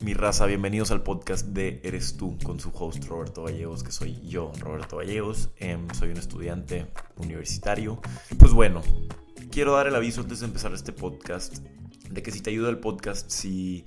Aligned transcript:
Mi 0.00 0.14
raza, 0.14 0.46
bienvenidos 0.46 0.92
al 0.92 1.02
podcast 1.02 1.48
de 1.48 1.80
Eres 1.82 2.16
tú 2.16 2.38
con 2.44 2.60
su 2.60 2.70
host 2.72 3.04
Roberto 3.06 3.42
Gallegos, 3.42 3.82
que 3.82 3.90
soy 3.90 4.20
yo, 4.28 4.52
Roberto 4.60 4.98
Gallegos. 4.98 5.50
Em, 5.56 5.88
soy 5.92 6.10
un 6.10 6.18
estudiante 6.18 6.86
universitario. 7.16 8.00
Pues 8.38 8.52
bueno, 8.52 8.80
quiero 9.50 9.72
dar 9.72 9.88
el 9.88 9.96
aviso 9.96 10.20
antes 10.20 10.38
de 10.38 10.46
empezar 10.46 10.72
este 10.72 10.92
podcast 10.92 11.58
de 12.10 12.22
que 12.22 12.30
si 12.30 12.40
te 12.40 12.50
ayuda 12.50 12.70
el 12.70 12.78
podcast, 12.78 13.28
si 13.28 13.86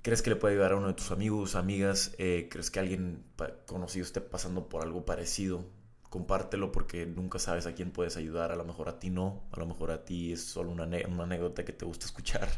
crees 0.00 0.22
que 0.22 0.30
le 0.30 0.36
puede 0.36 0.54
ayudar 0.54 0.72
a 0.72 0.76
uno 0.76 0.88
de 0.88 0.94
tus 0.94 1.10
amigos, 1.10 1.56
amigas, 1.56 2.14
eh, 2.16 2.48
crees 2.50 2.70
que 2.70 2.80
alguien 2.80 3.22
conocido 3.66 4.06
esté 4.06 4.22
pasando 4.22 4.70
por 4.70 4.82
algo 4.82 5.04
parecido, 5.04 5.66
compártelo 6.08 6.72
porque 6.72 7.04
nunca 7.04 7.38
sabes 7.38 7.66
a 7.66 7.74
quién 7.74 7.90
puedes 7.90 8.16
ayudar. 8.16 8.50
A 8.50 8.56
lo 8.56 8.64
mejor 8.64 8.88
a 8.88 8.98
ti 8.98 9.10
no, 9.10 9.42
a 9.52 9.60
lo 9.60 9.66
mejor 9.66 9.90
a 9.90 10.06
ti 10.06 10.32
es 10.32 10.42
solo 10.42 10.70
una, 10.70 10.84
anécdota 10.84 11.66
que 11.66 11.74
te 11.74 11.84
gusta 11.84 12.06
escuchar. 12.06 12.48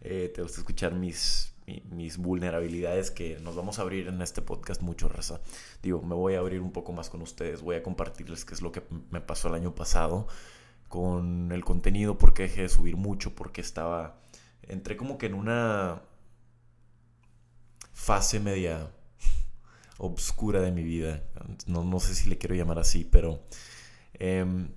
Eh, 0.00 0.30
te 0.32 0.42
gusta 0.42 0.60
escuchar 0.60 0.94
mis 0.94 1.53
mis 1.66 2.18
vulnerabilidades 2.18 3.10
que 3.10 3.38
nos 3.40 3.56
vamos 3.56 3.78
a 3.78 3.82
abrir 3.82 4.08
en 4.08 4.20
este 4.20 4.42
podcast 4.42 4.82
mucho, 4.82 5.08
raza. 5.08 5.40
Digo, 5.82 6.02
me 6.02 6.14
voy 6.14 6.34
a 6.34 6.40
abrir 6.40 6.60
un 6.60 6.72
poco 6.72 6.92
más 6.92 7.08
con 7.10 7.22
ustedes, 7.22 7.62
voy 7.62 7.76
a 7.76 7.82
compartirles 7.82 8.44
qué 8.44 8.54
es 8.54 8.62
lo 8.62 8.72
que 8.72 8.82
me 9.10 9.20
pasó 9.20 9.48
el 9.48 9.54
año 9.54 9.74
pasado 9.74 10.26
con 10.88 11.50
el 11.52 11.64
contenido, 11.64 12.18
porque 12.18 12.44
dejé 12.44 12.62
de 12.62 12.68
subir 12.68 12.96
mucho, 12.96 13.34
porque 13.34 13.60
estaba, 13.60 14.20
entré 14.62 14.96
como 14.96 15.18
que 15.18 15.26
en 15.26 15.34
una 15.34 16.02
fase 17.92 18.40
media 18.40 18.90
obscura 19.98 20.60
de 20.60 20.72
mi 20.72 20.82
vida, 20.82 21.22
no, 21.66 21.84
no 21.84 22.00
sé 22.00 22.14
si 22.14 22.28
le 22.28 22.38
quiero 22.38 22.54
llamar 22.54 22.78
así, 22.78 23.04
pero 23.04 23.42
em, 24.14 24.68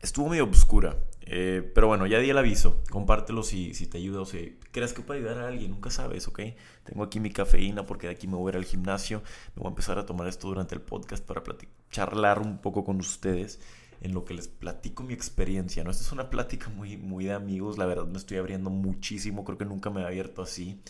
estuvo 0.00 0.28
medio 0.28 0.44
obscura. 0.44 0.96
Eh, 1.28 1.68
pero 1.74 1.88
bueno, 1.88 2.06
ya 2.06 2.20
di 2.20 2.30
el 2.30 2.38
aviso. 2.38 2.82
Compártelo 2.90 3.42
si, 3.42 3.74
si 3.74 3.86
te 3.86 3.98
ayuda 3.98 4.20
o 4.20 4.24
si 4.24 4.58
crees 4.70 4.92
que 4.92 5.02
puede 5.02 5.20
ayudar 5.20 5.38
a 5.38 5.48
alguien. 5.48 5.72
Nunca 5.72 5.90
sabes, 5.90 6.28
¿ok? 6.28 6.40
Tengo 6.84 7.02
aquí 7.02 7.20
mi 7.20 7.30
cafeína 7.30 7.84
porque 7.84 8.06
de 8.06 8.14
aquí 8.14 8.28
me 8.28 8.36
voy 8.36 8.50
a 8.50 8.52
ir 8.52 8.56
al 8.56 8.64
gimnasio. 8.64 9.22
Me 9.54 9.62
voy 9.62 9.66
a 9.66 9.70
empezar 9.70 9.98
a 9.98 10.06
tomar 10.06 10.28
esto 10.28 10.48
durante 10.48 10.74
el 10.74 10.80
podcast 10.80 11.24
para 11.24 11.42
charlar 11.90 12.40
un 12.40 12.58
poco 12.58 12.84
con 12.84 12.98
ustedes 12.98 13.60
en 14.00 14.14
lo 14.14 14.24
que 14.24 14.34
les 14.34 14.48
platico 14.48 15.02
mi 15.02 15.14
experiencia. 15.14 15.82
¿no? 15.82 15.90
Esta 15.90 16.04
es 16.04 16.12
una 16.12 16.30
plática 16.30 16.68
muy, 16.70 16.96
muy 16.96 17.24
de 17.24 17.32
amigos. 17.32 17.76
La 17.76 17.86
verdad 17.86 18.06
me 18.06 18.18
estoy 18.18 18.38
abriendo 18.38 18.70
muchísimo. 18.70 19.44
Creo 19.44 19.58
que 19.58 19.64
nunca 19.64 19.90
me 19.90 20.02
he 20.02 20.04
abierto 20.04 20.42
así. 20.42 20.80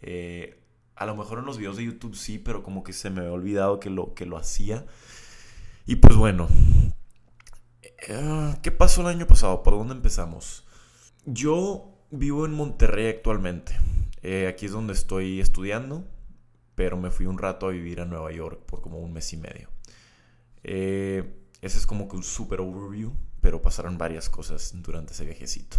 Eh, 0.00 0.60
a 0.96 1.06
lo 1.06 1.16
mejor 1.16 1.40
en 1.40 1.44
los 1.44 1.58
videos 1.58 1.76
de 1.76 1.84
YouTube 1.84 2.14
sí, 2.14 2.38
pero 2.38 2.62
como 2.62 2.84
que 2.84 2.92
se 2.92 3.10
me 3.10 3.20
había 3.20 3.32
olvidado 3.32 3.80
que 3.80 3.90
lo, 3.90 4.14
que 4.14 4.24
lo 4.24 4.38
hacía. 4.38 4.86
Y 5.86 5.96
pues 5.96 6.16
bueno, 6.16 6.48
¿Qué 8.62 8.70
pasó 8.70 9.02
el 9.02 9.08
año 9.08 9.26
pasado? 9.26 9.62
¿Por 9.62 9.74
dónde 9.74 9.94
empezamos? 9.94 10.64
Yo 11.24 11.94
vivo 12.10 12.46
en 12.46 12.52
Monterrey 12.52 13.08
actualmente. 13.08 13.78
Eh, 14.22 14.46
aquí 14.46 14.66
es 14.66 14.72
donde 14.72 14.92
estoy 14.94 15.40
estudiando, 15.40 16.06
pero 16.74 16.96
me 16.96 17.10
fui 17.10 17.26
un 17.26 17.38
rato 17.38 17.66
a 17.66 17.70
vivir 17.70 18.00
a 18.00 18.04
Nueva 18.04 18.32
York 18.32 18.64
por 18.66 18.80
como 18.80 18.98
un 18.98 19.12
mes 19.12 19.32
y 19.32 19.36
medio. 19.36 19.68
Eh, 20.62 21.46
ese 21.60 21.78
es 21.78 21.86
como 21.86 22.08
que 22.08 22.16
un 22.16 22.22
super 22.22 22.60
overview, 22.60 23.12
pero 23.40 23.60
pasaron 23.60 23.98
varias 23.98 24.30
cosas 24.30 24.72
durante 24.76 25.12
ese 25.12 25.24
viajecito. 25.24 25.76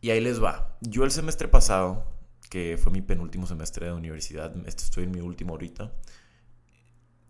Y 0.00 0.10
ahí 0.10 0.20
les 0.20 0.42
va. 0.42 0.76
Yo 0.80 1.04
el 1.04 1.10
semestre 1.10 1.48
pasado, 1.48 2.06
que 2.48 2.78
fue 2.82 2.92
mi 2.92 3.02
penúltimo 3.02 3.46
semestre 3.46 3.86
de 3.86 3.92
universidad, 3.92 4.54
estoy 4.66 5.04
en 5.04 5.10
mi 5.10 5.20
último 5.20 5.52
ahorita, 5.52 5.92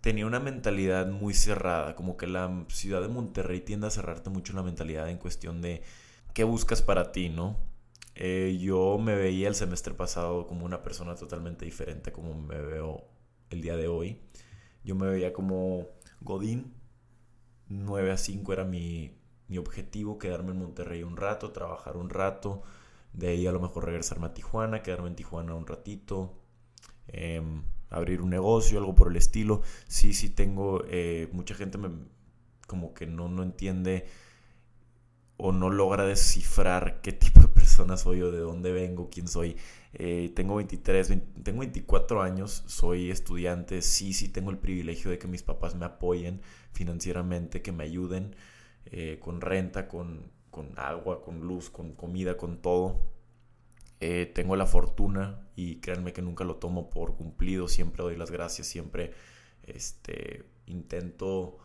tenía 0.01 0.27
una 0.27 0.41
mentalidad 0.41 1.07
muy 1.09 1.35
cerrada, 1.35 1.95
como 1.97 2.17
que 2.17 2.27
la 2.27 2.65
ciudad 2.69 3.01
de 3.03 3.09
Monterrey 3.09 3.61
tiende 3.61 3.87
a 3.89 3.91
cerrarte 3.91 4.31
mucho 4.31 4.53
la 4.53 4.63
mentalidad 4.63 5.09
en 5.09 5.19
cuestión 5.19 5.61
de 5.61 5.83
qué 6.35 6.45
buscas 6.45 6.83
para 6.83 7.13
ti, 7.13 7.29
¿no? 7.29 7.57
Eh, 8.15 8.59
yo 8.61 8.99
me 8.99 9.15
veía 9.15 9.49
el 9.49 9.55
semestre 9.55 9.95
pasado 9.95 10.47
como 10.47 10.65
una 10.67 10.83
persona 10.83 11.15
totalmente 11.15 11.65
diferente 11.65 12.11
como 12.11 12.35
me 12.35 12.61
veo 12.61 13.05
el 13.51 13.63
día 13.63 13.77
de 13.77 13.89
hoy. 13.89 14.21
Yo 14.85 14.95
me 14.95 15.09
veía 15.09 15.33
como 15.33 15.89
Godín, 16.21 16.75
9 17.69 18.13
a 18.13 18.17
5 18.17 18.53
era 18.53 18.64
mi, 18.64 19.19
mi 19.48 19.58
objetivo, 19.58 20.19
quedarme 20.19 20.53
en 20.53 20.58
Monterrey 20.58 21.03
un 21.03 21.17
rato, 21.17 21.53
trabajar 21.53 21.97
un 21.97 22.11
rato, 22.11 22.63
de 23.13 23.29
ahí 23.29 23.47
a 23.47 23.53
lo 23.53 23.61
mejor 23.61 23.85
regresarme 23.87 24.27
a 24.27 24.35
Tijuana, 24.35 24.83
quedarme 24.83 25.08
en 25.08 25.17
Tijuana 25.17 25.55
un 25.55 25.67
ratito. 25.67 26.39
Eh, 27.08 27.42
abrir 27.91 28.21
un 28.23 28.31
negocio, 28.31 28.79
algo 28.79 28.95
por 28.95 29.09
el 29.11 29.17
estilo. 29.17 29.63
Sí, 29.87 30.13
sí 30.13 30.31
tengo, 30.31 30.85
eh, 30.89 31.29
mucha 31.33 31.55
gente 31.55 31.79
me, 31.79 31.91
como 32.67 32.95
que 32.95 33.07
no, 33.07 33.29
no 33.29 33.43
entiende 33.43 34.07
o 35.37 35.53
no 35.53 35.71
logra 35.71 36.05
descifrar 36.05 37.01
qué 37.01 37.13
tipo 37.13 37.41
de 37.41 37.49
persona 37.49 37.97
soy 37.97 38.23
o 38.23 38.31
de 38.31 38.41
dónde 38.41 38.73
vengo, 38.73 39.09
quién 39.11 39.29
soy. 39.29 39.57
Eh, 39.95 40.33
tengo 40.35 40.57
23, 40.57 41.13
tengo 41.43 41.61
24 41.61 42.23
años, 42.23 42.65
soy 42.67 43.11
estudiante, 43.11 43.81
sí, 43.83 44.13
sí 44.13 44.29
tengo 44.29 44.51
el 44.51 44.59
privilegio 44.59 45.11
de 45.11 45.19
que 45.19 45.29
mis 45.29 45.43
papás 45.43 45.75
me 45.75 45.87
apoyen 45.87 46.43
financieramente, 46.73 47.63
que 47.63 47.73
me 47.73 47.85
ayuden 47.85 48.37
eh, 48.87 49.19
con 49.20 49.41
renta, 49.41 49.89
con, 49.89 50.31
con 50.51 50.73
agua, 50.77 51.23
con 51.23 51.41
luz, 51.41 51.70
con 51.70 51.95
comida, 51.95 52.37
con 52.37 52.61
todo. 52.61 53.17
Eh, 54.01 54.31
tengo 54.33 54.55
la 54.57 54.67
fortuna 54.67 55.48
y 55.57 55.77
créanme 55.81 56.13
que 56.13 56.23
nunca 56.23 56.45
lo 56.45 56.57
tomo 56.57 56.89
por 56.89 57.17
cumplido, 57.17 57.67
siempre 57.69 58.03
doy 58.03 58.17
las 58.17 58.31
gracias, 58.31 58.69
siempre 58.69 59.13
este, 59.64 60.45
intento 60.67 61.59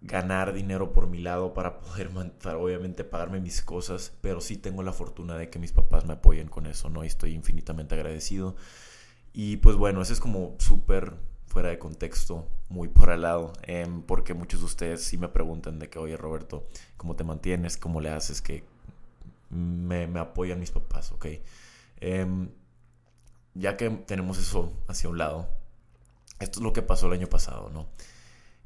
ganar 0.00 0.52
dinero 0.52 0.92
por 0.92 1.08
mi 1.08 1.18
lado 1.18 1.54
para 1.54 1.80
poder, 1.80 2.10
obviamente 2.56 3.04
pagarme 3.04 3.40
mis 3.40 3.62
cosas, 3.62 4.12
pero 4.20 4.40
sí 4.40 4.56
tengo 4.56 4.82
la 4.82 4.92
fortuna 4.92 5.36
de 5.36 5.50
que 5.50 5.58
mis 5.58 5.72
papás 5.72 6.04
me 6.06 6.14
apoyen 6.14 6.48
con 6.48 6.66
eso, 6.66 6.88
¿no? 6.88 7.02
Y 7.04 7.08
estoy 7.08 7.34
infinitamente 7.34 7.94
agradecido. 7.96 8.54
Y 9.32 9.56
pues 9.58 9.76
bueno, 9.76 10.00
ese 10.02 10.12
es 10.12 10.20
como 10.20 10.54
súper 10.58 11.14
fuera 11.46 11.70
de 11.70 11.78
contexto, 11.78 12.46
muy 12.68 12.88
por 12.88 13.10
al 13.10 13.22
lado, 13.22 13.52
em, 13.62 14.02
porque 14.02 14.34
muchos 14.34 14.60
de 14.60 14.66
ustedes 14.66 15.02
sí 15.02 15.16
me 15.18 15.28
preguntan 15.28 15.78
de 15.78 15.88
que, 15.88 15.98
oye 15.98 16.16
Roberto, 16.16 16.68
¿cómo 16.96 17.16
te 17.16 17.24
mantienes? 17.24 17.76
¿Cómo 17.76 18.00
le 18.00 18.10
haces? 18.10 18.42
que 18.42 18.64
me, 19.50 20.04
apoyan 20.18 20.60
mis 20.60 20.70
papás, 20.70 21.12
¿ok? 21.12 21.26
Em, 22.00 22.50
ya 23.54 23.76
que 23.76 23.90
tenemos 23.90 24.38
eso 24.38 24.72
hacia 24.88 25.08
un 25.08 25.18
lado, 25.18 25.48
esto 26.40 26.60
es 26.60 26.64
lo 26.64 26.72
que 26.72 26.82
pasó 26.82 27.06
el 27.06 27.14
año 27.14 27.28
pasado, 27.28 27.70
¿no? 27.70 27.88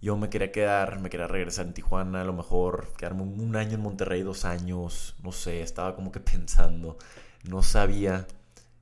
Yo 0.03 0.16
me 0.16 0.31
quería 0.31 0.50
quedar, 0.53 1.00
me 1.00 1.10
quería 1.10 1.28
regresar 1.28 1.66
en 1.66 1.75
Tijuana, 1.75 2.22
a 2.22 2.25
lo 2.25 2.32
mejor 2.32 2.93
quedarme 2.98 3.22
un 3.22 3.54
año 3.56 3.75
en 3.75 3.82
Monterrey, 3.82 4.22
dos 4.22 4.44
años, 4.44 5.15
no 5.22 5.32
sé, 5.32 5.62
estaba 5.62 5.94
como 5.94 6.10
que 6.12 6.20
pensando, 6.20 6.99
no 7.44 7.62
sabía 7.62 8.26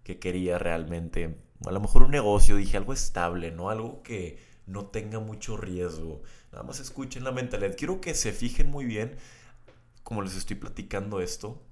qué 0.02 0.18
quería 0.18 0.58
realmente. 0.58 1.36
A 1.66 1.72
lo 1.72 1.80
mejor 1.80 2.04
un 2.04 2.10
negocio, 2.10 2.56
dije 2.56 2.78
algo 2.78 2.94
estable, 2.94 3.50
¿no? 3.50 3.70
Algo 3.70 4.02
que 4.02 4.38
no 4.66 4.86
tenga 4.86 5.20
mucho 5.20 5.56
riesgo. 5.56 6.22
Nada 6.52 6.64
más 6.64 6.80
escuchen 6.80 7.24
la 7.24 7.32
mentalidad. 7.32 7.76
Quiero 7.76 8.00
que 8.00 8.14
se 8.14 8.32
fijen 8.32 8.70
muy 8.70 8.86
bien, 8.86 9.16
como 10.02 10.22
les 10.22 10.36
estoy 10.36 10.56
platicando 10.56 11.20
esto, 11.20 11.62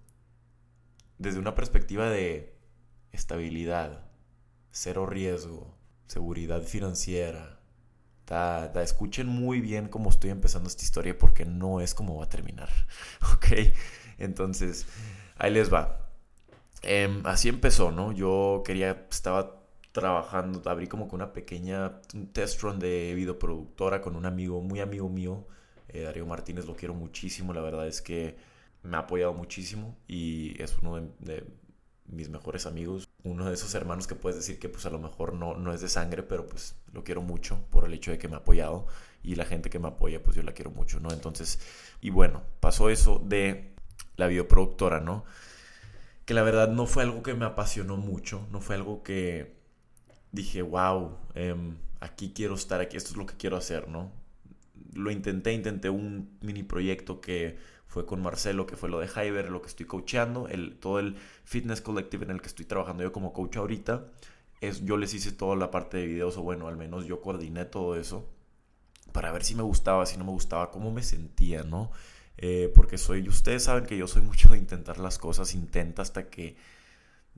desde 1.19 1.39
una 1.39 1.55
perspectiva 1.55 2.09
de 2.09 2.55
estabilidad, 3.13 4.07
cero 4.71 5.07
riesgo, 5.07 5.75
seguridad 6.07 6.63
financiera. 6.63 7.61
escuchen 8.83 9.27
muy 9.27 9.61
bien 9.61 9.89
cómo 9.89 10.11
estoy 10.11 10.31
empezando 10.31 10.69
esta 10.69 10.85
historia 10.85 11.17
porque 11.19 11.45
no 11.45 11.81
es 11.81 11.95
como 11.95 12.17
va 12.17 12.25
a 12.25 12.29
terminar. 12.29 12.69
¿Ok? 13.35 13.47
Entonces, 14.19 14.87
ahí 15.37 15.53
les 15.53 15.73
va. 15.73 16.11
Em, 16.83 17.27
así 17.27 17.49
empezó, 17.49 17.91
¿no? 17.91 18.13
Yo 18.13 18.63
quería, 18.65 19.07
estaba 19.11 19.59
trabajando, 19.93 20.63
abrí 20.71 20.87
como 20.87 21.09
con 21.09 21.21
una 21.21 21.33
pequeña 21.33 22.01
test 22.33 22.61
run 22.63 22.79
de 22.79 23.15
videoproductora 23.15 24.01
con 24.01 24.17
un 24.17 24.27
amigo, 24.27 24.63
muy 24.63 24.81
amigo 24.81 25.09
mío, 25.09 25.47
eh, 25.89 26.03
Darío 26.03 26.27
Martínez, 26.27 26.67
lo 26.67 26.77
quiero 26.77 26.95
muchísimo, 26.95 27.53
la 27.53 27.63
verdad 27.63 27.87
es 27.89 28.03
que 28.03 28.37
me 28.83 28.97
ha 28.97 29.01
apoyado 29.01 29.33
muchísimo 29.35 29.97
y 30.07 30.61
es 30.63 30.79
uno 30.79 31.01
de, 31.19 31.45
mis 32.07 32.31
mejores 32.31 32.67
amigos. 32.67 33.09
Uno 33.23 33.47
de 33.47 33.55
esos 33.55 33.75
hermanos 33.75 34.07
que 34.07 34.15
puedes 34.15 34.37
decir 34.37 34.59
que 34.59 34.69
pues 34.69 34.87
a 34.87 34.91
lo 34.91 34.99
mejor 34.99 35.35
no, 35.35 35.55
no 35.57 35.75
es 35.75 35.83
de 35.83 35.89
sangre, 35.89 36.23
pero 36.23 36.47
pues 36.47 36.75
lo 36.93 37.05
quiero 37.05 37.21
mucho 37.21 37.67
por 37.71 37.85
el 37.85 37.93
hecho 37.93 38.11
de 38.11 38.19
que 38.19 38.29
me 38.29 38.35
ha 38.35 38.39
apoyado 38.39 38.87
y 39.23 39.35
la 39.35 39.45
gente 39.45 39.69
que 39.69 39.79
me 39.79 39.89
apoya 39.89 40.23
pues 40.23 40.37
yo 40.37 40.43
la 40.43 40.53
quiero 40.53 40.71
mucho, 40.71 41.01
¿no? 41.01 41.11
Entonces, 41.13 41.61
y 42.01 42.11
bueno, 42.11 42.43
pasó 42.61 42.89
eso 42.89 43.23
de 43.23 43.75
la 44.17 44.27
bioproductora, 44.27 45.01
¿no? 45.01 45.25
Que 46.25 46.35
la 46.35 46.43
verdad 46.43 46.69
no 46.69 46.87
fue 46.87 47.03
algo 47.03 47.23
que 47.23 47.35
me 47.35 47.45
apasionó 47.45 47.97
mucho, 47.97 48.47
no 48.53 48.61
fue 48.61 48.77
algo 48.77 49.03
que 49.03 49.57
dije, 50.33 50.63
wow, 50.63 51.17
em, 51.35 51.77
aquí 52.01 52.33
quiero 52.35 52.55
estar, 52.55 52.81
aquí 52.81 52.97
esto 52.97 53.11
es 53.11 53.17
lo 53.17 53.27
que 53.27 53.37
quiero 53.37 53.57
hacer, 53.57 53.89
¿no? 53.89 54.13
Lo 54.93 55.11
intenté, 55.11 55.53
intenté 55.53 55.91
un 55.91 56.39
mini 56.41 56.63
proyecto 56.63 57.21
que 57.21 57.59
fue 57.89 58.05
con 58.07 58.23
Marcelo, 58.23 58.67
que 58.67 58.77
fue 58.77 58.91
lo 58.91 59.01
de 59.01 59.09
Hyber, 59.09 59.51
lo 59.51 59.63
que 59.63 59.69
estoy 59.69 59.87
coachando, 59.87 60.47
el, 60.49 60.79
todo 60.79 60.99
el 61.01 61.17
fitness 61.45 61.81
collective 61.81 62.25
en 62.25 62.31
el 62.31 62.41
que 62.43 62.49
estoy 62.49 62.67
trabajando 62.67 63.03
yo 63.03 63.13
como 63.13 63.33
coach 63.33 63.57
ahorita. 63.57 64.05
Es, 64.61 64.85
yo 64.85 64.97
les 64.99 65.15
hice 65.15 65.33
toda 65.33 65.57
la 65.57 65.71
parte 65.71 65.97
de 65.97 66.07
videos, 66.07 66.37
o 66.37 66.43
bueno, 66.43 66.69
al 66.69 66.77
menos 66.77 67.07
yo 67.07 67.23
coordiné 67.23 67.65
todo 67.65 67.97
eso, 67.97 68.29
para 69.13 69.33
ver 69.33 69.43
si 69.43 69.55
me 69.55 69.63
gustaba, 69.63 70.05
si 70.05 70.19
no 70.19 70.25
me 70.25 70.33
gustaba, 70.33 70.71
cómo 70.71 70.93
me 70.93 71.03
sentía, 71.03 71.63
¿no? 71.63 71.91
Eh, 72.37 72.71
porque 72.75 72.99
soy, 72.99 73.27
ustedes 73.29 73.65
saben 73.65 73.87
que 73.87 73.97
yo 73.97 74.07
soy 74.07 74.23
mucho 74.23 74.51
de 74.51 74.59
intentar 74.59 74.99
las 74.99 75.19
cosas, 75.19 75.55
intenta 75.55 76.03
hasta 76.03 76.29
que 76.29 76.57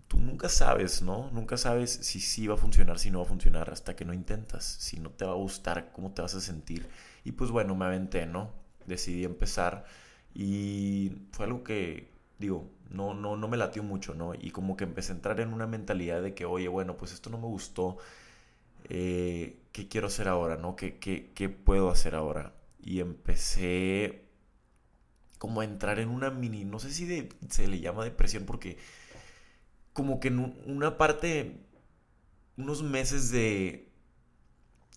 tú 0.08 0.19
nunca 0.19 0.49
sabes, 0.49 1.03
¿no? 1.03 1.31
Nunca 1.31 1.56
sabes 1.56 1.93
si 1.93 2.20
sí 2.20 2.49
va 2.49 2.55
a 2.55 2.58
funcionar, 2.58 2.99
si 2.99 3.12
no 3.12 3.20
va 3.20 3.25
a 3.25 3.29
funcionar 3.29 3.70
hasta 3.70 3.94
que 3.94 4.05
no 4.05 4.12
intentas, 4.12 4.64
si 4.64 4.99
no 4.99 5.11
te 5.11 5.25
va 5.25 5.32
a 5.32 5.37
gustar, 5.37 5.93
cómo 5.93 6.12
te 6.12 6.23
vas 6.23 6.35
a 6.35 6.41
sentir. 6.41 6.88
Y 7.25 7.32
pues 7.32 7.53
bueno, 7.53 7.76
me 7.76 7.85
aventé, 7.85 8.26
¿no? 8.26 8.50
Decidí 8.87 9.25
empezar 9.25 9.85
y 10.35 11.12
fue 11.32 11.47
algo 11.47 11.65
que, 11.65 12.09
digo, 12.38 12.71
no, 12.91 13.15
no, 13.15 13.37
no 13.37 13.49
me 13.49 13.56
latió 13.56 13.82
mucho, 13.82 14.15
¿no? 14.15 14.35
Y 14.35 14.50
como 14.50 14.77
que 14.77 14.85
empecé 14.85 15.12
a 15.12 15.17
entrar 15.17 15.41
en 15.41 15.53
una 15.53 15.67
mentalidad 15.67 16.23
de 16.23 16.35
que, 16.35 16.44
oye, 16.44 16.69
bueno, 16.69 16.97
pues 16.97 17.12
esto 17.12 17.31
no 17.31 17.38
me 17.38 17.47
gustó, 17.47 17.99
eh, 18.88 19.59
¿qué 19.73 19.88
quiero 19.88 20.09
hacer 20.09 20.29
ahora, 20.29 20.56
¿no? 20.56 20.77
¿Qué, 20.77 20.99
qué, 20.99 21.31
qué 21.35 21.49
puedo 21.49 21.91
hacer 21.91 22.15
ahora? 22.15 22.55
Y 22.82 23.00
empecé 23.00 24.25
como 25.38 25.62
a 25.62 25.65
entrar 25.65 25.99
en 26.00 26.11
una 26.11 26.31
mini, 26.31 26.65
no 26.65 26.79
sé 26.79 26.93
si 26.93 27.29
se 27.49 27.67
le 27.67 27.81
llama 27.81 28.05
depresión 28.05 28.44
porque 28.44 28.77
como 29.94 30.21
que 30.21 30.29
en 30.29 30.55
una 30.67 30.99
parte, 30.99 31.56
unos 32.56 32.82
meses 32.82 33.31
de 33.31 33.88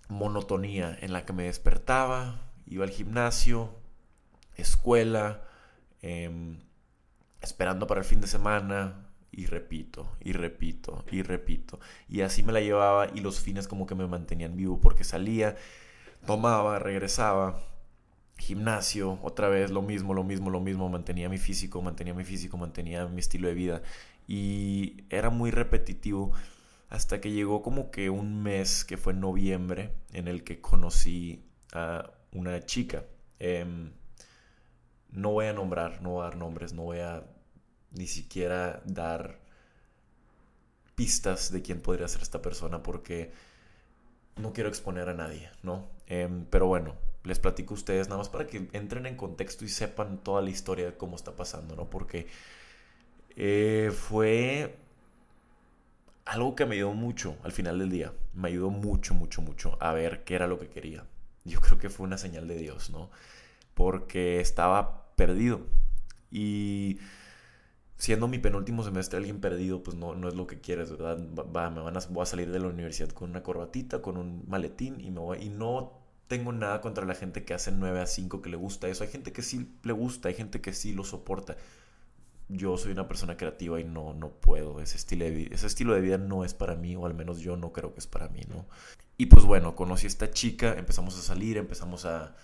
monotonía 0.10 0.98
en 1.02 1.14
la 1.14 1.26
que 1.26 1.34
me 1.34 1.44
despertaba, 1.44 2.42
iba 2.68 2.84
al 2.84 2.92
gimnasio, 2.92 3.74
escuela, 4.58 5.44
em, 6.02 6.60
esperando 7.42 7.88
para 7.88 8.02
el 8.02 8.06
fin 8.06 8.22
de 8.22 8.28
semana, 8.28 9.04
y 9.32 9.48
repito, 9.48 10.08
y 10.22 10.34
repito, 10.34 11.04
y 11.12 11.24
repito. 11.24 11.80
Y 12.08 12.22
así 12.22 12.44
me 12.44 12.54
la 12.54 12.62
llevaba 12.62 13.08
y 13.14 13.20
los 13.20 13.40
fines 13.40 13.68
como 13.68 13.88
que 13.88 13.96
me 13.96 14.08
mantenían 14.08 14.56
vivo 14.56 14.80
porque 14.80 15.04
salía, 15.04 15.56
tomaba, 16.26 16.80
regresaba, 16.80 17.60
gimnasio, 18.38 19.20
otra 19.24 19.50
vez 19.50 19.72
lo 19.72 19.82
mismo, 19.82 20.14
lo 20.14 20.24
mismo, 20.24 20.50
lo 20.50 20.60
mismo, 20.60 20.90
mantenía 20.90 21.30
mi 21.30 21.38
físico, 21.38 21.82
mantenía 21.82 22.14
mi 22.14 22.24
físico, 22.24 22.58
mantenía 22.58 23.08
mi 23.08 23.20
estilo 23.20 23.48
de 23.48 23.54
vida 23.56 23.82
y 24.28 25.04
era 25.10 25.30
muy 25.30 25.52
repetitivo 25.52 26.32
hasta 26.90 27.20
que 27.20 27.32
llegó 27.32 27.64
como 27.64 27.90
que 27.92 28.10
un 28.10 28.44
mes 28.44 28.86
que 28.86 28.98
fue 28.98 29.14
en 29.14 29.20
noviembre 29.22 29.96
en 30.14 30.28
el 30.28 30.44
que 30.44 30.62
conocí 30.62 31.44
a 31.74 32.12
una 32.32 32.64
chica. 32.66 33.04
Em, 33.40 33.92
no 35.14 35.32
voy 35.32 35.46
a 35.46 35.54
nombrar, 35.54 36.02
no 36.02 36.12
voy 36.12 36.22
a 36.22 36.26
dar 36.26 36.38
nombres, 36.38 36.74
no 36.74 36.84
voy 36.84 37.00
a 37.00 37.24
ni 37.92 38.08
siquiera 38.08 38.82
dar 38.86 39.40
pistas 40.96 41.52
de 41.52 41.62
quién 41.62 41.82
podría 41.82 42.08
ser 42.08 42.22
esta 42.22 42.42
persona 42.42 42.84
porque 42.84 43.32
no 44.36 44.54
quiero 44.54 44.70
exponer 44.70 45.10
a 45.10 45.14
nadie, 45.14 45.50
¿no? 45.62 45.88
Em, 46.08 46.46
pero 46.46 46.68
bueno, 46.68 46.96
les 47.24 47.40
platico 47.40 47.74
a 47.74 47.78
ustedes 47.78 48.08
nada 48.08 48.18
más 48.20 48.30
para 48.30 48.48
que 48.48 48.70
entren 48.74 49.06
en 49.06 49.16
contexto 49.16 49.66
y 49.66 49.70
sepan 49.70 50.18
toda 50.24 50.42
la 50.42 50.50
historia 50.50 50.86
de 50.86 50.98
cómo 50.98 51.16
está 51.16 51.36
pasando, 51.36 51.76
¿no? 51.76 51.90
Porque 51.90 52.28
eh, 53.36 53.92
fue 53.96 54.76
algo 56.26 56.56
que 56.56 56.66
me 56.66 56.76
ayudó 56.76 56.94
mucho 56.94 57.38
al 57.44 57.52
final 57.52 57.80
del 57.80 57.90
día. 57.90 58.14
Me 58.34 58.50
ayudó 58.50 58.70
mucho, 58.70 59.14
mucho, 59.14 59.42
mucho 59.42 59.78
a 59.80 59.94
ver 59.94 60.24
qué 60.24 60.36
era 60.36 60.48
lo 60.48 60.60
que 60.60 60.68
quería. 60.70 61.06
Yo 61.46 61.62
creo 61.62 61.78
que 61.78 61.90
fue 61.90 62.06
una 62.06 62.18
señal 62.18 62.48
de 62.48 62.58
Dios, 62.58 62.90
¿no? 62.90 63.10
Porque 63.74 64.40
estaba 64.40 65.03
perdido. 65.16 65.62
Y 66.32 67.00
siendo 67.98 68.28
mi 68.28 68.40
penúltimo 68.40 68.84
semestre 68.84 69.18
alguien 69.18 69.40
perdido, 69.40 69.84
pues 69.84 69.98
no, 69.98 70.16
no 70.16 70.28
es 70.28 70.36
lo 70.36 70.48
que 70.48 70.60
quieres, 70.60 70.92
¿verdad? 70.92 71.18
Va, 71.36 71.70
me 71.70 71.82
van 71.82 71.98
a, 71.98 72.00
voy 72.10 72.24
a 72.24 72.26
salir 72.26 72.52
de 72.52 72.60
la 72.60 72.68
universidad 72.68 73.10
con 73.10 73.30
una 73.30 73.44
corbatita, 73.44 74.02
con 74.02 74.18
un 74.18 74.44
maletín 74.48 75.00
y, 75.00 75.12
me 75.12 75.22
y 75.40 75.50
no 75.50 76.02
tengo 76.28 76.52
nada 76.52 76.82
contra 76.82 77.06
la 77.06 77.16
gente 77.16 77.46
que 77.46 77.54
hace 77.54 77.72
9 77.72 78.02
a 78.02 78.08
5 78.08 78.42
que 78.42 78.50
le 78.50 78.58
gusta 78.58 78.88
eso. 78.88 79.04
Hay 79.04 79.10
gente 79.10 79.32
que 79.32 79.42
sí 79.42 79.78
le 79.84 79.94
gusta, 79.94 80.30
hay 80.30 80.36
gente 80.36 80.62
que 80.62 80.74
sí 80.74 80.94
lo 80.94 81.04
soporta 81.04 81.56
yo 82.50 82.78
soy 82.78 82.92
una 82.92 83.08
persona 83.08 83.38
creativa 83.38 83.80
y 83.80 83.84
no, 83.84 84.14
no 84.14 84.30
puedo. 84.30 84.80
Ese 84.80 84.98
estilo, 84.98 85.26
de 85.26 85.32
vida, 85.32 85.56
ese 85.56 85.68
estilo 85.68 85.94
de 85.94 86.02
vida 86.02 86.18
no 86.18 86.46
es 86.46 86.54
para 86.54 86.76
mí, 86.76 86.96
o 86.96 87.06
al 87.06 87.14
menos 87.14 87.40
yo 87.40 87.58
no 87.58 87.72
creo 87.72 87.94
que 87.94 88.00
es 88.00 88.08
para 88.08 88.30
mí, 88.30 88.42
¿no? 88.50 88.66
Y 89.18 89.28
pues 89.28 89.46
bueno, 89.46 89.76
conocí 89.76 90.06
a 90.06 90.10
esta 90.10 90.32
chica, 90.32 90.74
empezamos 90.78 91.18
a 91.18 91.22
salir, 91.22 91.58
empezamos 91.58 92.06
a, 92.06 92.36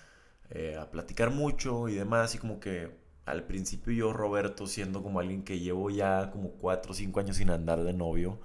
eh, 0.50 0.76
a 0.76 0.90
platicar 0.90 1.30
mucho 1.30 1.88
y 1.88 1.94
demás, 1.94 2.34
y 2.34 2.38
como 2.38 2.60
que 2.60 2.90
al 3.26 3.44
principio 3.44 3.92
yo, 3.92 4.12
Roberto, 4.12 4.66
siendo 4.66 5.02
como 5.02 5.20
alguien 5.20 5.44
que 5.44 5.60
llevo 5.60 5.90
ya 5.90 6.30
como 6.32 6.52
4 6.52 6.92
o 6.92 6.94
5 6.94 7.20
años 7.20 7.36
sin 7.36 7.50
andar 7.50 7.82
de 7.82 7.92
novio, 7.92 8.40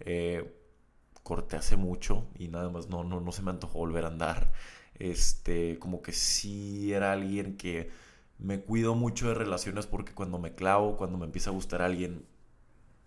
eh, 0.00 0.54
corté 1.22 1.56
hace 1.56 1.76
mucho 1.76 2.26
y 2.38 2.48
nada 2.48 2.70
más 2.70 2.88
no, 2.88 3.04
no, 3.04 3.20
no 3.20 3.32
se 3.32 3.42
me 3.42 3.50
antojó 3.50 3.78
volver 3.78 4.04
a 4.04 4.08
andar. 4.08 4.52
Este, 4.98 5.78
como 5.78 6.02
que 6.02 6.12
sí 6.12 6.92
era 6.92 7.12
alguien 7.12 7.56
que 7.56 7.90
me 8.38 8.60
cuido 8.60 8.94
mucho 8.94 9.28
de 9.28 9.34
relaciones 9.34 9.86
porque 9.86 10.14
cuando 10.14 10.38
me 10.38 10.54
clavo, 10.54 10.96
cuando 10.96 11.18
me 11.18 11.26
empieza 11.26 11.50
a 11.50 11.52
gustar 11.52 11.82
alguien, 11.82 12.24